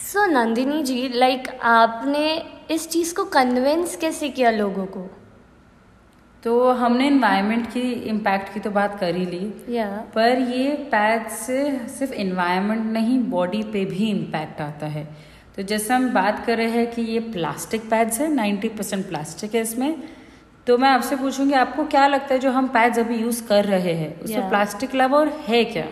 So 0.02 0.20
so, 0.20 0.32
Nandini 0.34 0.84
ji 0.84 1.08
like 1.14 1.44
like, 1.44 1.60
आपने 1.62 2.44
इस 2.72 2.90
चीज़ 2.90 3.14
को 3.16 3.24
कन्विंस 3.26 3.96
कैसे 3.96 4.30
किया 4.30 4.52
लोगों 4.52 4.86
को? 4.86 5.10
तो 6.44 6.72
हमने 6.72 7.08
इन्वायरमेंट 7.08 7.68
की 7.68 7.82
इम्पैक्ट 8.10 8.54
की 8.54 8.60
तो 8.60 8.70
बात 8.72 9.00
कर 9.00 9.16
ही 9.16 9.26
ली। 9.26 9.40
Yeah. 9.70 9.98
पर 10.14 10.40
ये 10.52 10.70
पैड 10.92 11.28
से 11.30 11.58
सिर्फ़ 11.88 12.14
इन्वायरमेंट 12.14 12.86
नहीं 12.86 13.20
बॉडी 13.30 13.62
पे 13.64 13.84
भी 13.86 14.10
इम्पैक्ट 14.10 14.62
आता 14.62 14.86
है। 14.86 15.04
तो 15.56 15.62
जैसे 15.62 15.94
हम 15.94 16.10
बात 16.10 16.44
कर 16.46 16.58
रहे 16.58 16.70
हैं 16.70 16.92
कि 16.92 17.02
ये 17.02 17.20
प्लास्टिक 17.20 17.90
पैड्स 17.90 18.20
है 18.22 18.28
नाइन्टी 18.34 18.70
परसेंट 18.70 19.08
प्लास्टिक 19.08 19.56
है 19.56 19.62
इसमें। 19.62 20.04
तो 20.68 20.78
मैं 20.78 20.90
आपसे 20.90 21.16
पूछूँगी 21.16 21.54
आपको 21.54 21.86
क्या 21.86 22.08
लगता 22.08 22.34
है 22.34 22.40
जो 22.40 22.52
हम 22.52 22.68
पैड्स 22.68 23.00
अभी 23.00 23.16
यूज़ 23.16 23.44
कर 23.48 23.66
रहे 23.66 23.94
हैं 23.94 24.20
उसमें 24.20 24.38
yeah. 24.38 24.50
प्लास्टिक 24.50 24.96
लव 24.96 25.16
और 25.16 25.28
है 25.48 25.64
क्या? 25.66 25.86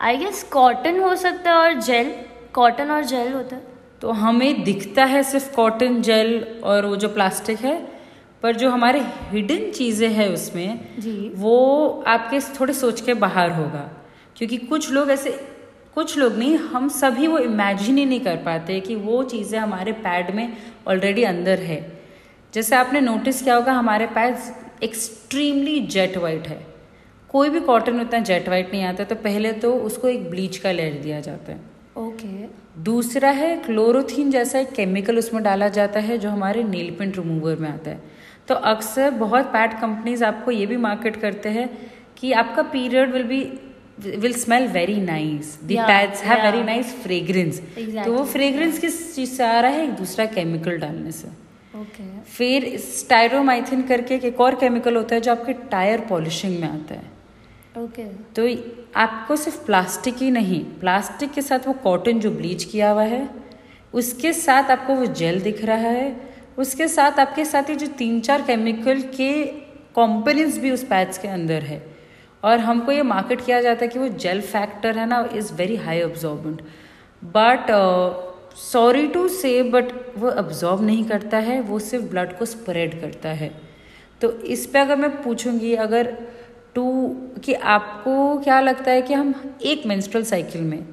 आई 0.00 0.16
गेस 0.16 0.42
कॉटन 0.42 1.00
हो 1.00 1.14
सकता 1.16 1.50
है 1.50 1.56
और 1.56 1.80
जेल 1.80 2.14
कॉटन 2.54 2.90
और 2.90 3.04
जेल 3.04 3.32
होता 3.32 3.56
है। 3.56 3.62
तो 4.00 4.10
हमें 4.12 4.62
दिखता 4.64 5.04
है 5.04 5.22
सिर्फ़ 5.22 5.54
कॉटन 5.54 6.00
जेल 6.02 6.60
और 6.64 6.86
वो 6.86 6.96
जो 6.96 7.08
प्लास्टिक 7.08 7.60
है 7.60 7.76
पर 8.44 8.56
जो 8.56 8.70
हमारे 8.70 9.00
हिडन 9.30 9.70
चीज़ें 9.70 10.08
हैं 10.08 10.28
उसमें 10.28 10.80
जी। 11.00 11.32
वो 11.34 12.04
आपके 12.06 12.40
थोड़े 12.60 12.72
सोच 12.74 13.00
के 13.00 13.14
बाहर 13.14 13.52
होगा। 13.52 13.90
क्योंकि 14.36 14.56
कुछ 14.56 14.90
लोग 14.92 15.10
ऐसे 15.10 15.30
कुछ 15.94 16.16
लोग 16.18 16.36
नहीं 16.36 16.56
हम 16.56 16.88
सभी 16.88 17.26
वो 17.26 17.38
इमेजिन 17.38 17.98
ही 17.98 18.04
नहीं 18.04 18.20
कर 18.20 18.36
पाते 18.36 18.78
कि 18.80 18.94
वो 18.94 19.22
चीज़ें 19.24 19.58
हमारे 19.58 19.92
पैड 19.92 20.34
में 20.34 20.56
ऑलरेडी 20.88 21.22
अंदर 21.22 21.58
है। 21.58 21.80
जैसे 22.54 22.76
आपने 22.76 23.00
नोटिस 23.00 23.42
किया 23.42 23.54
होगा 23.54 23.72
हमारे 23.72 24.06
पैड 24.06 24.36
एक्सट्रीमली 24.82 25.80
जेट 25.88 26.16
वाइट 26.16 26.48
है। 26.48 26.66
कोई 27.30 27.50
भी 27.50 27.60
कॉटन 27.60 28.00
उतना 28.00 28.18
जेट 28.20 28.48
वाइट 28.48 28.72
नहीं 28.72 28.84
आता 28.84 29.04
तो 29.04 29.14
पहले 29.14 29.52
तो 29.52 29.72
उसको 29.80 30.08
एक 30.08 30.30
ब्लीच 30.30 30.56
का 30.56 30.72
लेयर 30.72 31.00
दिया 31.02 31.20
जाता 31.20 31.52
है। 31.52 31.60
ओके। 31.96 32.28
okay. 32.28 32.84
दूसरा 32.84 33.30
है 33.30 33.56
क्लोरोथीन 33.56 34.30
जैसा 34.30 34.58
एक 34.58 34.72
केमिकल 34.72 35.18
उसमें 35.18 35.42
डाला 35.42 35.68
जाता 35.68 36.00
है 36.00 36.18
जो 36.18 36.30
हमारे 36.30 36.62
नील 36.62 36.90
पेंट 36.90 37.16
रिमूवर 37.16 37.56
में 37.56 37.68
आता 37.68 37.90
है। 37.90 38.00
तो 38.48 38.54
अक्सर 38.54 39.10
बहुत 39.10 39.44
पैड 39.44 39.78
कंपनीज़ 39.80 40.24
आपको 40.24 40.50
ये 40.50 40.66
भी 40.66 40.76
मार्केट 40.76 41.16
करते 41.16 41.48
हैं 41.48 41.68
कि 42.18 42.32
आपका 42.32 42.62
period 42.62 43.12
will 43.12 43.24
be 43.24 43.40
will 44.18 44.32
smell 44.32 44.66
very 44.68 45.00
nice. 45.00 45.58
The 45.64 45.76
pads 45.76 46.22
have 46.22 46.42
very 46.42 46.62
nice 46.62 46.94
fragrance. 46.94 47.60
तो 48.04 48.12
वो 48.12 48.24
फ्रेग्रेंस 48.24 48.78
किस 48.78 49.14
चीज़ 49.14 49.30
से 49.30 49.44
आ 49.44 49.60
रहा 49.60 49.70
है? 49.70 49.84
एक 49.84 49.90
दूसरा 49.90 50.26
केमिकल 50.26 50.78
डालने 50.78 51.12
से। 51.12 51.28
okay. 51.74 52.10
फिर 52.28 52.76
स्टायरोमाइथिन 52.78 53.82
करके 53.82 54.14
एक 54.14 54.40
और 54.40 54.54
केमिकल 54.54 54.96
होता 54.96 55.14
है 55.14 55.20
जो 55.20 55.32
आपके 55.32 55.52
टायर 55.70 56.00
पॉलिशिंग 56.00 56.60
में 56.60 56.68
आता 56.68 56.94
है। 56.94 57.13
तो 57.74 58.46
आपको 58.96 59.36
सिर्फ़ 59.36 59.64
प्लास्टिक 59.66 60.16
ही 60.16 60.30
नहीं, 60.30 60.64
प्लास्टिक 60.80 61.32
के 61.32 61.42
साथ 61.42 61.66
वो 61.66 61.72
कॉटन 61.72 62.20
जो 62.20 62.30
ब्लीच 62.30 62.64
किया 62.64 62.90
हुआ 62.90 63.02
है, 63.02 63.28
उसके 63.94 64.32
साथ 64.32 64.70
आपको 64.70 64.94
वो 64.94 65.06
जेल 65.12 65.40
दिख 65.40 65.64
रहा 65.64 65.88
है, 65.88 66.16
उसके 66.58 66.88
साथ 66.88 67.18
आपके 67.18 67.44
साथ 67.44 67.70
ही 67.70 67.74
जो 67.74 67.86
तीन 67.98 68.20
चार 68.20 68.42
केमिकल 68.42 69.00
के 69.16 69.32
कॉम्पोनेंट्स 69.94 70.58
भी 70.58 70.70
उस 70.70 70.84
पैड्स 70.84 71.18
के 71.18 71.28
अंदर 71.28 71.62
है। 71.62 71.82
और 72.42 72.58
हमको 72.58 72.92
ये 72.92 73.02
मार्केट 73.02 73.44
किया 73.44 73.60
जाता 73.60 73.84
है 73.84 73.88
कि 73.88 73.98
वो 73.98 74.08
जेल 74.08 74.40
फैक्टर 74.42 74.98
है 74.98 75.06
ना 75.06 75.28
is 75.34 75.52
very 75.52 75.76
high 75.76 76.02
absorbent 76.02 76.62
but 77.22 77.70
sorry 78.56 79.06
to 79.08 79.26
say 79.28 79.62
but 79.64 79.92
वो 80.16 80.28
अब्जॉर्ब 80.28 80.82
नहीं 80.82 81.04
करता 81.04 81.38
है, 81.38 81.60
वो 81.60 81.78
सिर्फ़ 81.78 82.04
ब्लड 82.04 82.38
को 82.38 82.44
स्प्रेड 82.44 83.00
करता 83.00 83.28
है। 83.32 83.50
तो 84.20 84.30
इस 84.32 84.66
पे 84.66 84.78
अगर 84.78 84.96
मैं 84.96 85.10
पूछूँगी, 85.22 85.74
अगर 85.74 86.16
टू 86.74 86.84
कि 87.44 87.54
आपको 87.54 88.38
क्या 88.38 88.60
लगता 88.60 88.90
है 88.90 89.02
कि 89.02 89.14
हम 89.14 89.34
एक 89.62 89.86
मेंस्ट्रुअल 89.86 90.24
साइकिल 90.24 90.62
में 90.62 90.84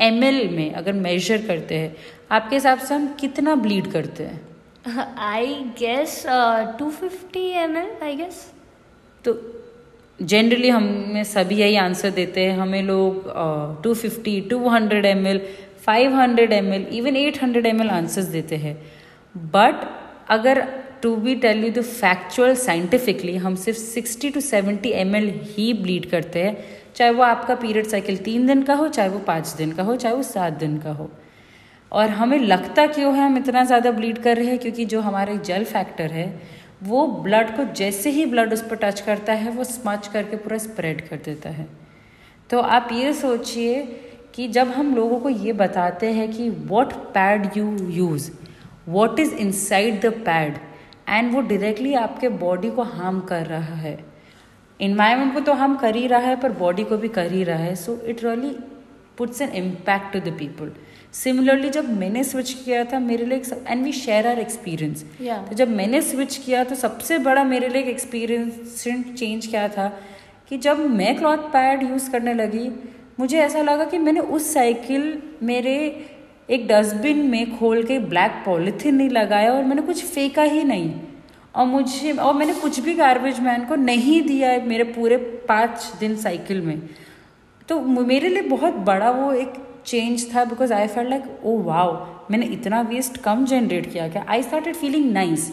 एमएल 0.00 0.48
में 0.48 0.72
अगर 0.74 0.92
मेजर 0.92 1.46
करते 1.46 1.74
हैं 1.74 1.96
आपके 2.30 2.56
हिसाब 2.56 2.78
से 2.78 2.94
हम 2.94 3.06
कितना 3.20 3.54
ब्लीड 3.54 3.90
करते 3.92 4.24
हैं? 4.24 4.40
I 5.18 5.54
guess 5.78 6.22
two 6.78 6.90
fifty 6.90 7.48
M 7.48 7.76
L 7.76 7.90
I 8.02 8.16
guess 8.16 8.52
तो 9.24 9.36
जनरली 10.22 10.68
हमें 10.68 11.24
सभी 11.24 11.54
यही 11.54 11.76
आंसर 11.76 12.10
देते 12.10 12.40
हैं 12.40 12.58
हमें 12.58 12.82
लोग 12.82 13.32
two 13.82 13.94
fifty 13.94 14.40
two 14.40 14.68
hundred 14.68 15.06
M 15.06 15.26
L 15.26 15.40
five 15.86 16.16
hundred 16.16 16.52
M 16.52 16.72
L 16.72 16.86
even 16.92 17.16
eight 17.16 17.42
hundred 17.42 17.66
M 17.66 17.82
L 17.82 17.90
answers 17.90 18.26
देते 18.26 18.56
हैं. 18.56 18.76
बट 19.36 19.88
अगर 20.30 20.81
to 21.02 21.14
be 21.16 21.34
tell 21.34 21.64
you 21.64 21.70
the 21.72 21.82
factual 21.82 22.54
scientifically 22.56 23.36
हम 23.36 23.54
सिर्फ़ 23.56 23.78
sixty 23.78 24.30
two 24.30 24.40
seventy 24.40 24.90
M 24.90 25.16
L 25.16 25.28
ही 25.46 25.72
ब्लीड 25.74 26.10
करते 26.10 26.42
हैं, 26.42 26.56
चाहे 26.94 27.10
वो 27.10 27.22
आपका 27.22 27.54
पीरियड 27.54 27.86
साइकिल 27.86 28.16
तीन 28.18 28.46
दिन 28.46 28.62
का 28.62 28.74
हो, 28.74 28.88
चाहे 28.88 29.08
वो 29.08 29.18
पाँच 29.18 29.48
दिन 29.48 29.72
का 29.72 29.82
हो, 29.82 29.96
चाहे 29.96 30.14
वो 30.14 30.22
सात 30.22 30.52
दिन 30.52 30.78
का 30.78 30.92
हो। 30.92 31.10
और 31.92 32.08
हमें 32.10 32.38
लगता 32.38 32.86
क्यों 32.86 33.14
है, 33.14 33.24
हम 33.24 33.36
इतना 33.36 33.64
ज़्यादा 33.64 33.90
ब्लीड 33.90 34.18
कर 34.18 34.36
रहे 34.36 34.46
हैं, 34.46 34.58
क्योंकि 34.58 34.84
जो 34.84 35.00
हमारे 35.00 35.36
जेल 35.38 35.64
फैक्टर 35.64 36.12
है, 36.12 36.26
वो 36.82 37.06
ब्लड 37.22 37.56
को 37.56 37.64
जैसे 37.74 38.10
ही 38.10 38.26
ब्लड 38.26 38.52
उस 38.52 38.62
पर 38.68 38.76
टच 38.76 39.00
करता 39.00 39.32
है, 39.32 39.50
वो 39.50 39.64
स्मच 39.64 40.06
करके 40.06 40.36
पूरा 40.36 40.58
स्प्रेड 40.58 41.08
कर 41.08 41.16
देता 41.16 41.50
है। 41.50 41.66
तो 42.50 42.60
आप 42.60 42.88
ये 42.92 43.12
सोचिए 43.12 43.82
कि 44.34 44.48
जब 44.48 44.68
हम 44.68 44.94
लोगों 44.96 45.18
को 45.20 45.28
ये 45.28 45.52
बताते 45.52 46.12
हैं 46.12 46.30
कि 46.32 46.48
what 46.50 46.92
pad 47.14 47.56
you 47.56 47.76
use 47.90 48.30
what 48.88 49.18
is 49.20 49.34
inside 49.36 50.00
the 50.00 50.12
pad 50.24 50.58
and 51.08 51.32
वो 51.34 51.40
डायरेक्टली 51.40 51.94
आपके 51.94 52.28
बॉडी 52.28 52.70
को 52.70 52.82
हार्म 52.82 53.20
कर 53.20 53.46
रहा 53.46 53.74
है। 53.74 53.98
इन्वायरमेंट 54.80 55.34
को 55.34 55.40
तो 55.40 55.52
हार्म 55.52 55.74
कर 55.76 55.96
ही 55.96 56.06
रहा 56.06 56.20
है 56.20 56.36
पर 56.36 56.52
बॉडी 56.52 56.84
को 56.84 56.96
भी 56.96 57.08
कर 57.08 57.32
ही 57.32 57.42
रहा 57.44 57.58
है। 57.58 57.74
So 57.74 58.00
it 58.04 58.24
really 58.24 58.56
puts 59.18 59.42
an 59.42 59.50
impact 59.50 60.12
to 60.12 60.20
the 60.20 60.34
people 60.38 60.72
similarly 61.12 61.68
जब 61.70 61.88
मैंने 61.98 62.24
स्विच 62.24 62.52
किया 62.52 62.84
था 62.84 62.98
मेरे 62.98 63.24
लिए 63.24 63.42
and 63.68 63.84
we 63.84 63.92
share 63.92 64.26
our 64.26 64.38
experience 64.38 65.04
तो 65.22 65.54
जब 65.54 65.68
मैंने 65.68 66.00
स्विच 66.02 66.36
किया 66.36 66.64
तो 66.64 66.74
सबसे 66.74 67.18
बड़ा 67.18 67.44
मेरे 67.44 67.68
लिए 67.68 67.82
एक्सपीरियंस 67.82 68.84
चेंज 69.18 69.46
क्या 69.46 69.68
था 69.68 69.88
कि 70.48 70.58
जब 70.58 70.78
मैं 70.90 71.16
क्लॉथ 71.18 71.38
पैड 71.52 71.82
यूज़ 71.82 72.10
करने 72.10 72.34
लगी 72.34 72.68
मुझे 73.20 73.38
ऐसा 73.38 73.62
लगा 73.62 73.84
कि 73.84 73.98
मैंने 73.98 74.20
उस 74.20 74.52
साइकिल 74.54 75.22
मेरे 75.42 75.76
एक 76.52 76.66
डस्टबिन 76.68 77.18
में 77.26 77.58
खोल 77.58 77.82
के 77.82 77.98
ब्लैक 77.98 78.42
पॉलिथीन 78.46 78.94
नहीं 78.94 79.10
लगाया 79.10 79.52
और 79.52 79.64
मैंने 79.64 79.82
कुछ 79.82 80.04
फेंका 80.04 80.42
ही 80.42 80.64
नहीं। 80.64 80.92
और 81.54 81.66
मुझे, 81.66 82.12
और 82.12 82.34
मैंने 82.34 82.54
कुछ 82.54 82.80
भी 82.80 82.94
गार्बेज 82.94 83.40
मैन 83.40 83.64
को 83.64 83.74
नहीं 83.74 84.20
दिया 84.22 84.50
है 84.50 84.66
मेरे 84.68 84.84
पूरे 84.84 85.16
पाँच 85.48 85.92
दिन 86.00 86.16
साइकिल 86.16 86.60
में। 86.60 86.80
तो 87.68 87.80
मेरे 87.80 88.28
लिए 88.28 88.42
बहुत 88.42 88.74
बड़ा 88.86 89.10
वो 89.10 89.32
एक 89.32 89.52
चेंज 89.86 90.34
था 90.34 90.44
because 90.44 90.72
I 90.72 90.86
felt 90.86 91.08
like 91.10 91.24
oh 91.44 91.56
wow 91.62 91.92
मैंने 92.30 92.46
इतना 92.46 92.80
वेस्ट 92.80 93.16
कम 93.16 93.44
जनरेट 93.44 93.92
किया 93.92 94.08
क्या? 94.08 94.24
I 94.28 94.42
start 94.42 94.64
started 94.64 94.74
feeling 94.74 95.10
nice 95.12 95.50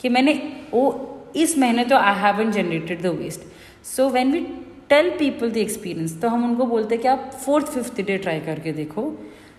कि 0.00 0.08
मैंने 0.08 0.40
ओ 0.74 0.90
इस 1.36 1.58
महीने 1.58 1.84
तो 1.84 1.96
I 1.96 2.14
haven't 2.14 2.50
generated 2.52 3.02
the 3.02 3.06
waste 3.16 3.40
so 3.86 4.08
when 4.08 4.32
we 4.32 4.40
tell 4.88 5.10
people 5.10 5.50
the 5.50 5.56
experience 5.56 6.20
तो 6.20 6.28
हम 6.28 6.44
उनको 6.44 6.64
बोलते 6.64 6.94
हैं 6.94 7.02
कि 7.02 7.08
आप 7.08 7.30
फोर्थ 7.44 7.66
फिफ्थ 7.66 8.00
डे 8.00 8.16
ट्राई 8.18 8.40
करके 8.40 8.72
देखो। 8.72 9.02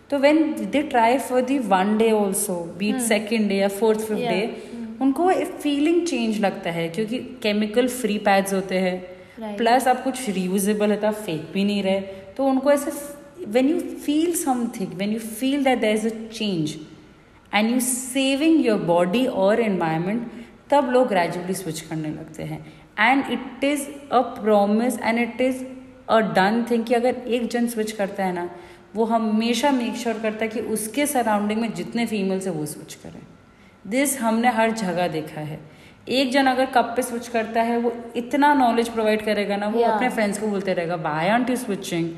तो 0.10 0.18
when 0.18 0.54
they 0.72 0.82
try 0.84 1.18
for 1.20 1.42
the 1.42 1.58
one 1.68 1.98
day 1.98 2.12
also 2.12 2.56
beat 2.78 3.00
second 3.08 3.48
day 3.50 3.56
या 3.56 3.68
फोर्थ 3.68 4.00
फिफ्थ 4.00 4.22
डे 4.22 4.42
उनको 5.01 5.32
फीलिंग 5.62 6.06
चेंज 6.08 6.39
लगता 6.42 6.72
है 6.72 6.88
क्योंकि 6.89 7.20
केमिकल 7.44 7.88
फ्री 7.88 8.18
पैड्स 8.18 8.54
होते 8.54 8.78
हैं. 8.78 8.98
प्लस 9.58 9.88
आप 9.88 10.04
कुछ 10.04 10.30
रियूजेबल 10.30 10.92
है 10.92 10.98
तो 10.98 11.08
आप 11.08 11.13
फेंक 11.25 11.42
भी 11.54 11.63
नहीं 11.63 11.84
रहे 11.84 12.00
तो 12.38 12.46
उनको 12.46 12.72
ऐसे 12.72 12.92
when 13.48 13.70
you 13.70 13.80
feel 13.80 14.34
something 14.36 14.94
when 14.94 15.13
you 15.13 15.20
feel 15.20 15.63
that 15.63 15.80
there 15.80 15.96
is 15.96 16.08
a 16.08 16.12
change 16.34 16.75
and 17.54 17.72
you 17.72 17.80
saving 17.80 18.66
your 18.66 18.80
body 18.86 19.25
और 19.44 19.62
एनवायरमेंट 19.62 20.32
तब 20.70 20.89
लोग 20.92 21.08
ग्रेजुअली 21.08 21.54
स्विच 21.54 21.82
करने 21.82 22.10
लगते 22.10 22.44
हैं। 22.44 22.60
And 23.00 23.32
it 23.32 23.63
is 23.63 23.88
a 24.12 24.20
promise 24.42 25.00
and 25.00 25.20
it 25.20 25.42
is 25.42 25.63
a 26.10 26.20
done 26.36 26.66
thing 26.72 26.84
कि 26.86 26.94
अगर 26.94 27.16
एक 27.28 27.48
जन 27.48 27.68
स्विच 27.68 27.92
करता 27.92 28.25
है 28.25 28.34
ना 28.34 28.50
वो 28.96 29.05
हमेशा 29.05 29.72
मेक 29.72 29.96
श्योर 29.96 30.15
sure 30.15 30.24
करता 30.24 30.46
है 30.46 30.48
कि 30.48 30.60
उसके 30.60 31.05
सराउंडिंग 31.05 31.62
में 31.62 31.74
जितने 31.74 32.05
फीमेल्स 32.05 32.48
है 32.48 32.51
वो 32.53 32.65
स्विच 32.65 32.93
करें। 32.93 33.22
दिस 33.88 34.19
हमने 34.22 34.50
हर 34.50 34.72
जगह 34.72 35.08
देखा 35.08 35.41
है। 35.41 35.60
एक 36.10 36.31
जन 36.31 36.48
अगर 36.48 36.65
कप 36.65 36.93
पे 36.96 37.01
स्विच 37.01 37.27
करता 37.27 37.62
है 37.62 37.77
वो 37.77 37.93
इतना 38.15 38.53
नॉलेज 38.53 38.89
प्रोवाइड 38.89 39.25
करेगा 39.25 39.55
ना 39.55 39.67
वो 39.67 39.79
Yeah. 39.79 39.91
अपने 39.91 40.10
फ्रेंड्स 40.10 40.39
को 40.39 40.48
बोलते 40.48 40.74
रहेगा 40.74 40.98
बाय 40.98 41.29
आंट 41.29 41.50
यू 41.50 41.55
स्विचिंग 41.55 42.10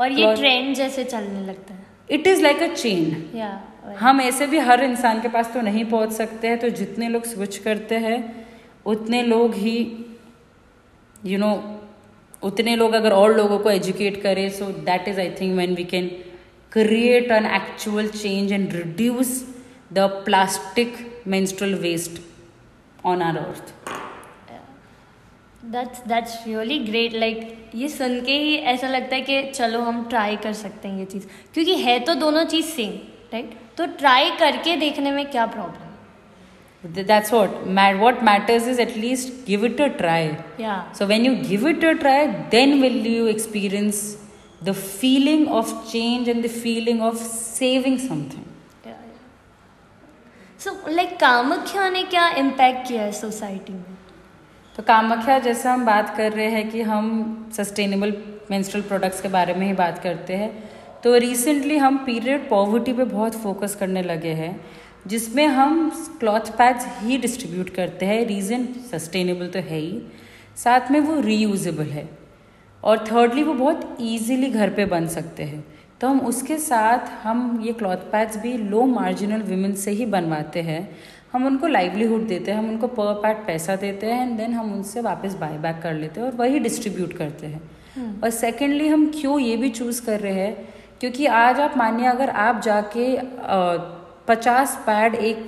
और 0.00 0.12
ये 0.12 0.34
ट्रेंड 0.34 0.74
जैसे 0.76 1.04
चलने 1.04 1.40
लगता 1.46 1.74
है। 1.74 1.86
It 2.10 2.26
is 2.26 2.42
like 2.42 2.62
a 2.62 2.66
chain 2.66 3.96
हम 4.00 4.20
ऐसे 4.20 4.46
भी 4.46 4.58
हर 4.58 4.84
इंसान 4.84 5.20
के 5.20 5.28
पास 5.28 5.52
तो 5.54 5.60
नहीं 5.60 5.84
पहुँच 5.84 6.12
सकते 6.12 6.48
हैं 6.48 6.58
तो 6.58 6.68
जितने 6.68 7.08
लोग 7.08 7.24
स्विच 7.24 7.56
करते 7.58 7.94
हैं 7.94 8.46
उतने 8.86 9.22
लोग 9.22 9.54
ही 9.54 9.78
यू 11.24 11.38
you 11.38 11.38
नो 11.38 11.46
know, 11.46 11.79
उतने 12.42 12.76
लोग 12.76 12.92
अगर 12.92 13.12
और 13.12 13.36
लोगों 13.36 13.58
को 13.58 13.70
एजुकेट 13.70 14.20
करें 14.22 14.48
so 14.50 14.66
that 14.88 15.08
is 15.08 15.20
I 15.20 15.30
think 15.40 15.56
when 15.58 15.74
we 15.74 15.84
can 15.84 16.08
create 16.72 17.30
an 17.30 17.46
actual 17.46 18.08
change 18.08 18.52
and 18.52 18.72
reduce 18.72 19.38
the 19.92 20.10
plastic 20.24 20.98
menstrual 21.26 21.74
waste 21.82 22.20
on 23.04 23.22
our 23.22 23.36
earth. 23.38 23.72
That's 25.64 25.98
that's 26.08 26.36
really 26.46 26.78
great 26.78 27.14
like 27.14 27.70
ये 27.74 27.88
सुन 27.88 28.20
के 28.20 28.32
ही 28.32 28.54
ऐसा 28.70 28.88
लगता 28.88 29.16
है 29.16 29.20
कि 29.22 29.42
चलो 29.50 29.80
हम 29.80 30.02
ट्राई 30.08 30.36
कर 30.36 30.52
सकते 30.52 30.88
हैं 30.88 30.98
ये 30.98 31.04
चीज़। 31.04 31.26
क्योंकि 31.54 31.74
है 31.76 31.98
तो 32.00 32.14
दोनों 32.14 32.44
चीज़ 32.44 32.66
सेम 32.66 32.92
राइट 33.32 33.50
तो 33.76 33.86
ट्राई 33.98 34.30
करके 34.38 34.76
देखने 34.76 35.10
में 35.10 35.24
क्या 35.30 35.46
problem 35.46 35.89
that's 36.82 37.30
what 37.30 37.50
what 37.98 38.22
matters 38.22 38.66
is 38.66 38.78
at 38.78 38.96
least 38.96 39.44
give 39.44 39.64
it 39.64 39.80
a 39.80 39.90
try 39.90 40.22
या 40.58 40.76
so 40.94 41.06
when 41.06 41.24
you 41.24 41.34
give 41.42 41.66
it 41.66 41.82
a 41.84 41.94
try 41.94 42.20
then 42.50 42.80
will 42.80 43.00
you 43.06 43.26
experience 43.26 44.16
the 44.62 44.74
feeling 44.74 45.46
of 45.48 45.74
change 45.92 46.28
and 46.28 46.42
the 46.42 46.48
feeling 46.48 47.02
of 47.02 47.18
saving 47.18 47.98
something 47.98 48.46
so 50.60 50.70
like 50.88 51.14
Kamakhya 51.20 51.88
ने 51.90 52.02
क्या 52.04 52.28
impact 52.38 52.86
किया 52.88 53.02
है 53.02 53.12
society 53.12 53.72
में 53.72 53.96
तो 54.76 54.82
कामाख्या 54.82 55.38
जैसा 55.38 55.72
हम 55.72 55.84
बात 55.86 56.14
कर 56.16 56.32
रहे 56.32 56.48
हैं 56.50 56.68
कि 56.70 56.82
हम 56.82 57.06
सस्टेनेबल 57.56 58.12
मेंस्ट्रुअल 58.50 58.86
प्रोडक्ट्स 58.88 59.20
के 59.20 59.28
बारे 59.28 59.54
में 59.54 59.66
ही 59.66 59.72
बात 59.72 60.02
करते 60.02 60.36
हैं 60.36 60.50
तो 61.04 61.14
रिसेंटली 61.24 61.76
हम 61.78 61.96
पीरियड 62.06 62.48
पॉवर्टी 62.48 62.92
पे 62.92 63.04
बहुत 63.04 63.36
फोकस 63.42 63.74
करने 63.80 64.02
लगे 64.02 64.32
हैं 64.32 64.52
जिसमें 65.06 65.46
हम 65.46 65.90
क्लॉथ 66.20 66.40
पैड्स 66.40 66.86
ही 67.00 67.18
डिस्ट्रीब्यूट 67.18 67.70
करते 67.70 68.06
हैं 68.06 68.26
रीज़न 68.26 68.68
सस्टेनेबल 68.92 69.46
तो 69.46 69.58
है 69.58 69.78
ही। 69.78 70.02
साथ 70.56 70.90
में 70.90 71.00
वो 71.00 71.20
रीयूजेबल 71.20 71.84
है। 71.84 72.08
और 72.84 72.98
थर्डली 72.98 73.42
वो 73.42 73.54
बहुत 73.54 73.96
इजीली 74.00 74.50
घर 74.50 74.70
पे 74.70 74.84
बन 74.86 75.06
सकते 75.06 75.42
हैं। 75.42 75.64
तो 76.00 76.08
हम 76.08 76.20
उसके 76.20 76.58
साथ 76.58 76.98
हम 77.22 77.62
ये 77.64 77.72
क्लॉथ 77.72 77.96
पैड्स 77.96 78.36
भी 78.36 78.52
लो 78.52 78.86
मार्जिनल 78.86 79.42
वीमेन 79.42 79.74
से 79.74 79.90
ही 79.90 80.06
बनवाते 80.06 80.62
हैं। 80.62 80.96
हम 81.32 81.46
उनको 81.46 81.66
लाइवलीहुड 81.66 82.26
देते 82.26 82.50
हैं 82.50 82.58
हम 82.58 82.68
उनको 82.68 82.86
पर 82.86 83.12
पैड 83.14 83.36
पैसा 83.36 83.76
देते 83.76 84.06
हैं 84.06 84.22
एंड 84.22 84.36
देन 84.36 84.52
हम 84.52 84.72
उनसे 84.74 85.00
वापस 85.00 85.34
बाय 85.34 85.58
बैक 85.58 85.80
कर 85.82 85.94
लेते 85.94 86.20
हैं 86.20 86.26
और 86.28 86.34
वही 86.34 86.58
डिस्ट्रीब्यूट 86.58 87.12
करते 87.12 87.46
हैं। 87.46 88.20
और 88.20 88.30
सेकेंडली 88.30 88.88
हम 88.88 89.12
क्यों 89.20 89.40
ये 89.40 89.56
भी 89.56 89.68
चूज़ 89.68 90.06
कर 90.06 90.20
रहे 90.20 90.32
हैं? 90.32 90.68
क्योंकि 91.00 91.26
आज 91.26 91.60
आप 91.60 91.76
मानिए 91.76 92.06
अगर 92.06 92.30
आप 92.30 92.62
जाके 92.62 93.16
पचास 94.30 94.76
पैड 94.86 95.14
एक 95.14 95.46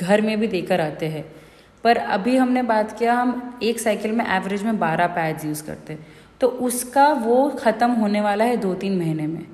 घर 0.00 0.20
में 0.20 0.38
भी 0.40 0.46
देकर 0.48 0.80
आते 0.80 1.06
हैं। 1.08 1.24
पर 1.84 1.96
अभी 1.96 2.36
हमने 2.36 2.62
बात 2.64 2.98
किया 2.98 3.14
हम 3.14 3.58
एक 3.62 3.80
साइकिल 3.80 4.12
में 4.12 4.24
एवरेज 4.26 4.62
में 4.62 4.78
बारह 4.78 5.06
पैड्स 5.08 5.44
यूज़ 5.44 5.62
करते 5.64 5.92
हैं। 5.92 6.06
तो 6.40 6.46
उसका 6.46 7.12
वो 7.14 7.48
ख़त्म 7.58 7.90
होने 7.92 8.20
वाला 8.20 8.44
है 8.44 8.56
दो 8.56 8.74
तीन 8.76 8.98
महीने 8.98 9.26
में। 9.26 9.46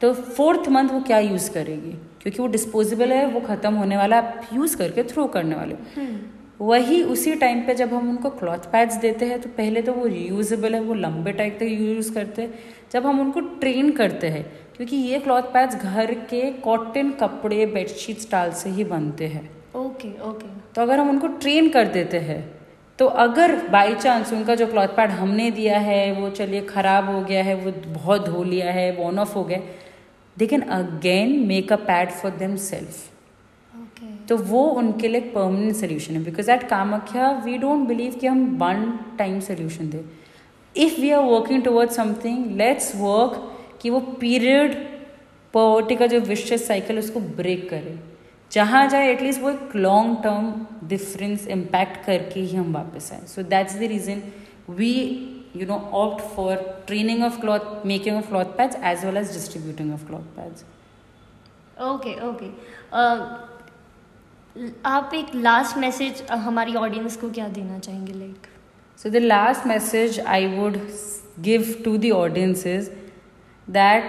तो 0.00 0.12
फोर्थ 0.14 0.68
मंथ 0.68 0.88
वो 0.88 1.00
क्या 1.02 1.18
यूज़ 1.20 1.50
करेगी? 1.50 1.92
क्योंकि 2.22 2.42
वो 2.42 2.46
डिस्पोजेबल 2.48 3.12
है 3.12 3.26
वो 3.26 3.40
ख़त्म 3.40 3.74
होने 3.74 3.96
वाला 3.96 4.18
आप 4.18 4.48
यूज़ 4.52 4.76
करके 4.76 5.02
थ्रो 5.04 5.26
करने 5.28 5.54
वाले 5.54 5.74
वही 6.60 7.02
उसी 7.04 7.34
टाइम 7.34 7.60
पे 7.60 7.74
जब 7.74 7.92
हम 7.94 8.08
उनको 8.10 8.30
क्लॉथ 8.32 8.70
पैड्स 8.72 8.96
देते 8.96 9.26
हैं 9.26 9.40
तो 9.40 9.48
पहले 9.48 9.82
तो 9.82 9.92
वो 9.92 10.06
रीयूजेबल 10.06 10.74
है 10.74 10.80
वो 10.80 10.94
लंबे 10.94 11.32
टाइम 11.32 11.50
तक 11.50 11.62
यूज़ 11.62 12.12
करते 12.14 12.42
हैं। 12.42 12.54
जब 12.92 13.06
हम 13.06 13.20
उनको 13.20 13.40
ट्रेन 13.60 13.90
करते 13.92 14.26
हैं 14.26 14.44
क्योंकि 14.76 14.96
ये 14.96 15.18
क्लॉथ 15.18 15.42
पैड्स 15.52 15.76
घर 15.76 16.12
के 16.30 16.50
कॉटन 16.60 17.10
कपड़े 17.20 17.66
बेडशीट 17.66 18.18
स्टाइल 18.20 18.52
से 18.54 18.70
ही 18.70 18.84
बनते 18.84 19.26
हैं। 19.26 19.48
ओके 19.76 20.08
ओके 20.22 20.48
तो 20.74 20.82
अगर 20.82 20.98
हम 20.98 21.10
उनको 21.10 21.26
ट्रेन 21.38 21.68
कर 21.68 21.88
देते 21.88 22.18
हैं 22.20 22.42
तो 22.98 23.06
अगर 23.20 23.54
बाई 23.68 23.94
चांस 23.94 24.32
उनका 24.32 24.54
जो 24.54 24.66
क्लॉथ 24.66 24.88
पैड 24.96 25.10
हमने 25.12 25.50
दिया 25.50 25.78
है 25.80 26.12
वो 26.12 26.28
चलिए 26.32 26.60
ख़राब 26.66 27.08
हो 27.10 27.20
गया 27.22 27.42
है 27.44 27.54
वो 27.54 27.72
बहुत 27.86 28.26
धो 28.26 28.42
लिया 28.44 28.72
है 28.72 28.90
वॉन 28.96 29.18
ऑफ़ 29.18 29.34
हो 29.34 29.44
गया 29.44 29.58
they 30.36 30.46
can 30.46 30.60
again 30.72 31.38
make 31.46 31.72
a 31.72 31.76
pad 31.86 32.10
for 32.12 32.30
them 32.38 32.56
self 32.66 33.10
तो 34.28 34.36
वो 34.44 34.62
उनके 34.72 35.08
लिए 35.08 35.20
परमानेंट 35.32 35.74
सोल्यूशन 35.76 36.14
है 36.14 36.22
because 36.24 36.50
at 36.50 36.68
Kamakhya 36.68 37.30
we 37.44 37.56
don't 37.58 37.86
believe 37.88 38.14
कि 38.20 38.26
हम 38.26 38.44
वन 38.60 38.86
टाइम 39.18 39.40
सोल्यूशन 39.40 39.90
दें। 39.90 40.04
If 40.74 41.00
we 41.00 41.10
are 41.10 41.24
working 41.24 41.62
toward 41.62 41.90
something 41.90 42.56
let's 42.56 42.92
work 42.96 43.34
कि 43.84 43.90
वो 43.90 44.00
पीरियड 44.20 44.74
पॉवर्टी 45.54 45.96
का 45.96 46.06
जो 46.06 46.20
विश्व 46.28 46.56
साइकिल 46.56 46.98
उसको 46.98 47.20
ब्रेक 47.40 47.68
करे। 47.70 47.98
जहाँ 48.52 48.86
जाए 48.88 49.10
एटलीस्ट 49.10 49.40
वो 49.40 49.50
एक 49.50 49.74
लॉन्ग 49.76 50.16
टर्म 50.22 50.88
डिफरेंस 50.88 51.46
इम्पैक्ट 51.48 52.04
करके 52.06 52.40
ही 52.40 52.56
हम 52.56 52.72
वापस 52.74 53.12
आए। 53.12 53.26
So 53.26 53.42
that's 53.42 53.74
the 53.74 53.82
reason 53.92 54.22
we 54.70 54.92
you 55.56 55.66
know 55.66 55.76
opt 55.94 56.24
for 56.36 56.56
training 56.86 57.24
of 57.24 57.40
cloth 57.40 57.84
making 57.86 58.16
of 58.16 58.28
cloth 58.28 58.56
pads 58.56 58.76
as 58.84 59.04
well 59.04 59.16
as 59.16 59.32
distributing 59.32 59.92
of 59.94 60.06
cloth 60.06 60.34
pads 60.36 60.64
okay 61.90 62.14
okay 62.30 62.50
आप 64.86 65.14
एक 65.14 65.34
लास्ट 65.34 65.76
मैसेज 65.78 66.26
uh, 66.26 66.36
हमारी 66.38 66.74
audience 66.76 67.16
को 67.16 67.30
क्या 67.30 67.48
देना 67.48 67.78
चाहेंगे 67.78 68.12
like 68.12 68.46
so 68.98 69.10
the 69.10 69.16
last 69.16 69.66
message 69.66 70.20
I 70.20 70.46
would 70.56 70.78
give 71.42 71.74
to 71.84 71.96
the 71.98 72.10
audiences 72.14 72.76
is 72.78 73.03
that 73.72 74.02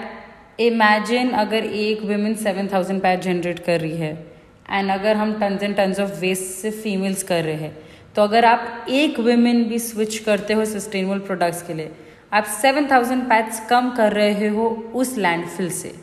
imagine 0.59 1.29
अगर 1.29 1.63
एक 1.63 2.01
women 2.01 2.35
seven 2.35 2.67
thousand 2.73 3.01
pad 3.01 3.21
generate 3.21 3.59
कर 3.59 3.79
रही 3.79 3.97
है 3.97 4.27
एंड 4.71 4.91
अगर 4.91 5.15
हम 5.15 5.33
tons 5.39 5.63
and 5.63 5.75
tons 5.75 5.99
of 5.99 6.19
waste 6.19 6.43
से 6.43 6.71
फीमेल्स 6.71 7.23
कर 7.23 7.43
रहे 7.43 7.55
हैं 7.55 7.77
तो 8.15 8.21
अगर 8.21 8.45
आप 8.45 8.85
एक 8.89 9.19
वुमेन 9.19 9.63
भी 9.63 9.79
स्विच 9.79 10.17
करते 10.17 10.53
हो 10.53 10.65
सस्टेनेबल 10.65 11.19
प्रोडक्ट्स 11.19 11.61
के 11.61 11.73
लिए, 11.73 11.91
आप 12.33 12.45
7000 12.63 13.29
पैड्स 13.29 13.59
कम 13.69 13.89
कर 13.91 14.13
रहे 14.13 14.47
हो 14.47 14.69
उस 14.95 15.17
लैंडफिल 15.17 15.69
से 15.69 15.93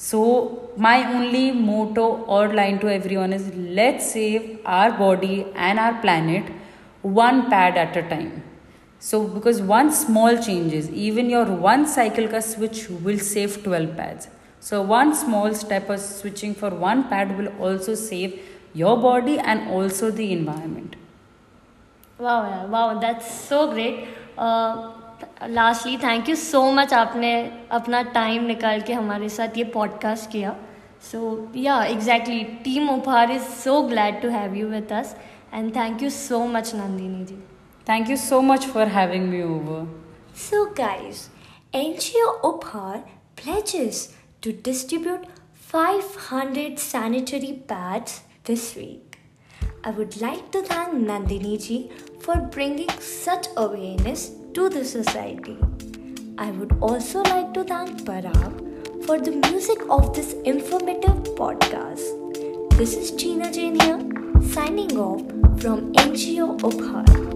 सो 0.00 0.22
माई 0.78 1.04
ओनली 1.04 1.50
मोटो 1.50 2.08
और 2.28 2.54
line 2.54 2.78
to 2.78 2.88
every 2.88 3.16
one 3.16 3.32
is 3.32 3.50
let's 3.80 4.00
save 4.00 4.58
our 4.66 4.90
body 4.90 5.44
and 5.56 5.78
our 5.78 5.92
planet 5.92 6.50
one 7.04 7.40
pad 7.40 7.76
at 7.76 7.96
a 7.96 8.08
time. 8.08 8.51
So, 9.01 9.27
because 9.27 9.61
one 9.61 9.91
small 9.91 10.37
changes, 10.37 10.89
even 10.89 11.29
your 11.29 11.45
one 11.45 11.85
cycle 11.85 12.27
ka 12.27 12.39
switch 12.39 12.89
will 12.89 13.19
save 13.19 13.63
12 13.63 13.95
pads. 13.95 14.29
So, 14.59 14.81
one 14.81 15.13
small 15.15 15.53
step 15.53 15.89
of 15.89 15.99
switching 15.99 16.55
for 16.55 16.69
one 16.69 17.03
pad 17.09 17.37
will 17.37 17.49
also 17.59 17.93
save 17.95 18.39
your 18.73 18.97
body 18.97 19.37
and 19.39 19.69
also 19.69 20.11
the 20.11 20.31
environment. 20.33 20.95
वाह 22.19 22.47
यार 22.49 22.67
वाह 22.69 22.93
that's 23.01 23.25
so 23.49 23.65
great 23.71 24.39
lastly 25.49 25.97
thank 25.97 26.29
you 26.29 26.35
so 26.35 26.61
much 26.71 26.93
आपने 26.93 27.29
अपना 27.71 28.01
time 28.15 28.45
निकाल 28.45 28.81
के 28.87 28.93
हमारे 28.93 29.29
साथ 29.29 29.57
ये 29.57 29.63
पॉडकास्ट 29.73 30.31
किया 30.31 30.55
so 31.11 31.19
yeah 31.55 31.83
exactly 31.83 32.43
team 32.63 32.89
Uphaar 32.89 33.31
is 33.31 33.43
so 33.63 33.81
glad 33.89 34.21
to 34.21 34.29
have 34.29 34.55
you 34.55 34.67
with 34.67 34.93
us 34.93 35.15
and 35.53 35.75
thank 35.75 36.03
you 36.03 36.09
so 36.09 36.45
much 36.55 36.73
Nandini 36.75 37.23
ji 37.25 37.39
Thank 37.84 38.08
you 38.08 38.16
so 38.16 38.40
much 38.40 38.66
for 38.66 38.86
having 38.86 39.30
me 39.30 39.42
over. 39.42 39.86
So, 40.34 40.70
guys, 40.72 41.30
NGO 41.74 42.40
Uphar 42.42 43.02
pledges 43.34 44.14
to 44.40 44.52
distribute 44.52 45.26
500 45.54 46.78
sanitary 46.78 47.62
pads 47.66 48.22
this 48.44 48.76
week. 48.76 49.18
I 49.82 49.90
would 49.90 50.20
like 50.20 50.52
to 50.52 50.62
thank 50.62 50.94
Nandini 50.94 51.60
ji 51.60 51.90
for 52.20 52.36
bringing 52.36 52.90
such 53.00 53.48
awareness 53.56 54.30
to 54.54 54.68
the 54.68 54.84
society. 54.84 55.58
I 56.38 56.52
would 56.52 56.78
also 56.80 57.22
like 57.22 57.52
to 57.54 57.64
thank 57.64 58.02
Parag 58.02 59.04
for 59.06 59.18
the 59.18 59.32
music 59.50 59.82
of 59.90 60.14
this 60.14 60.34
informative 60.44 61.24
podcast. 61.34 62.06
This 62.78 62.94
is 62.94 63.10
Gina 63.10 63.52
Jain 63.52 63.78
here, 63.80 64.00
signing 64.52 64.96
off 64.96 65.20
from 65.60 65.92
NGO 65.94 66.58
Uphat. 66.60 67.31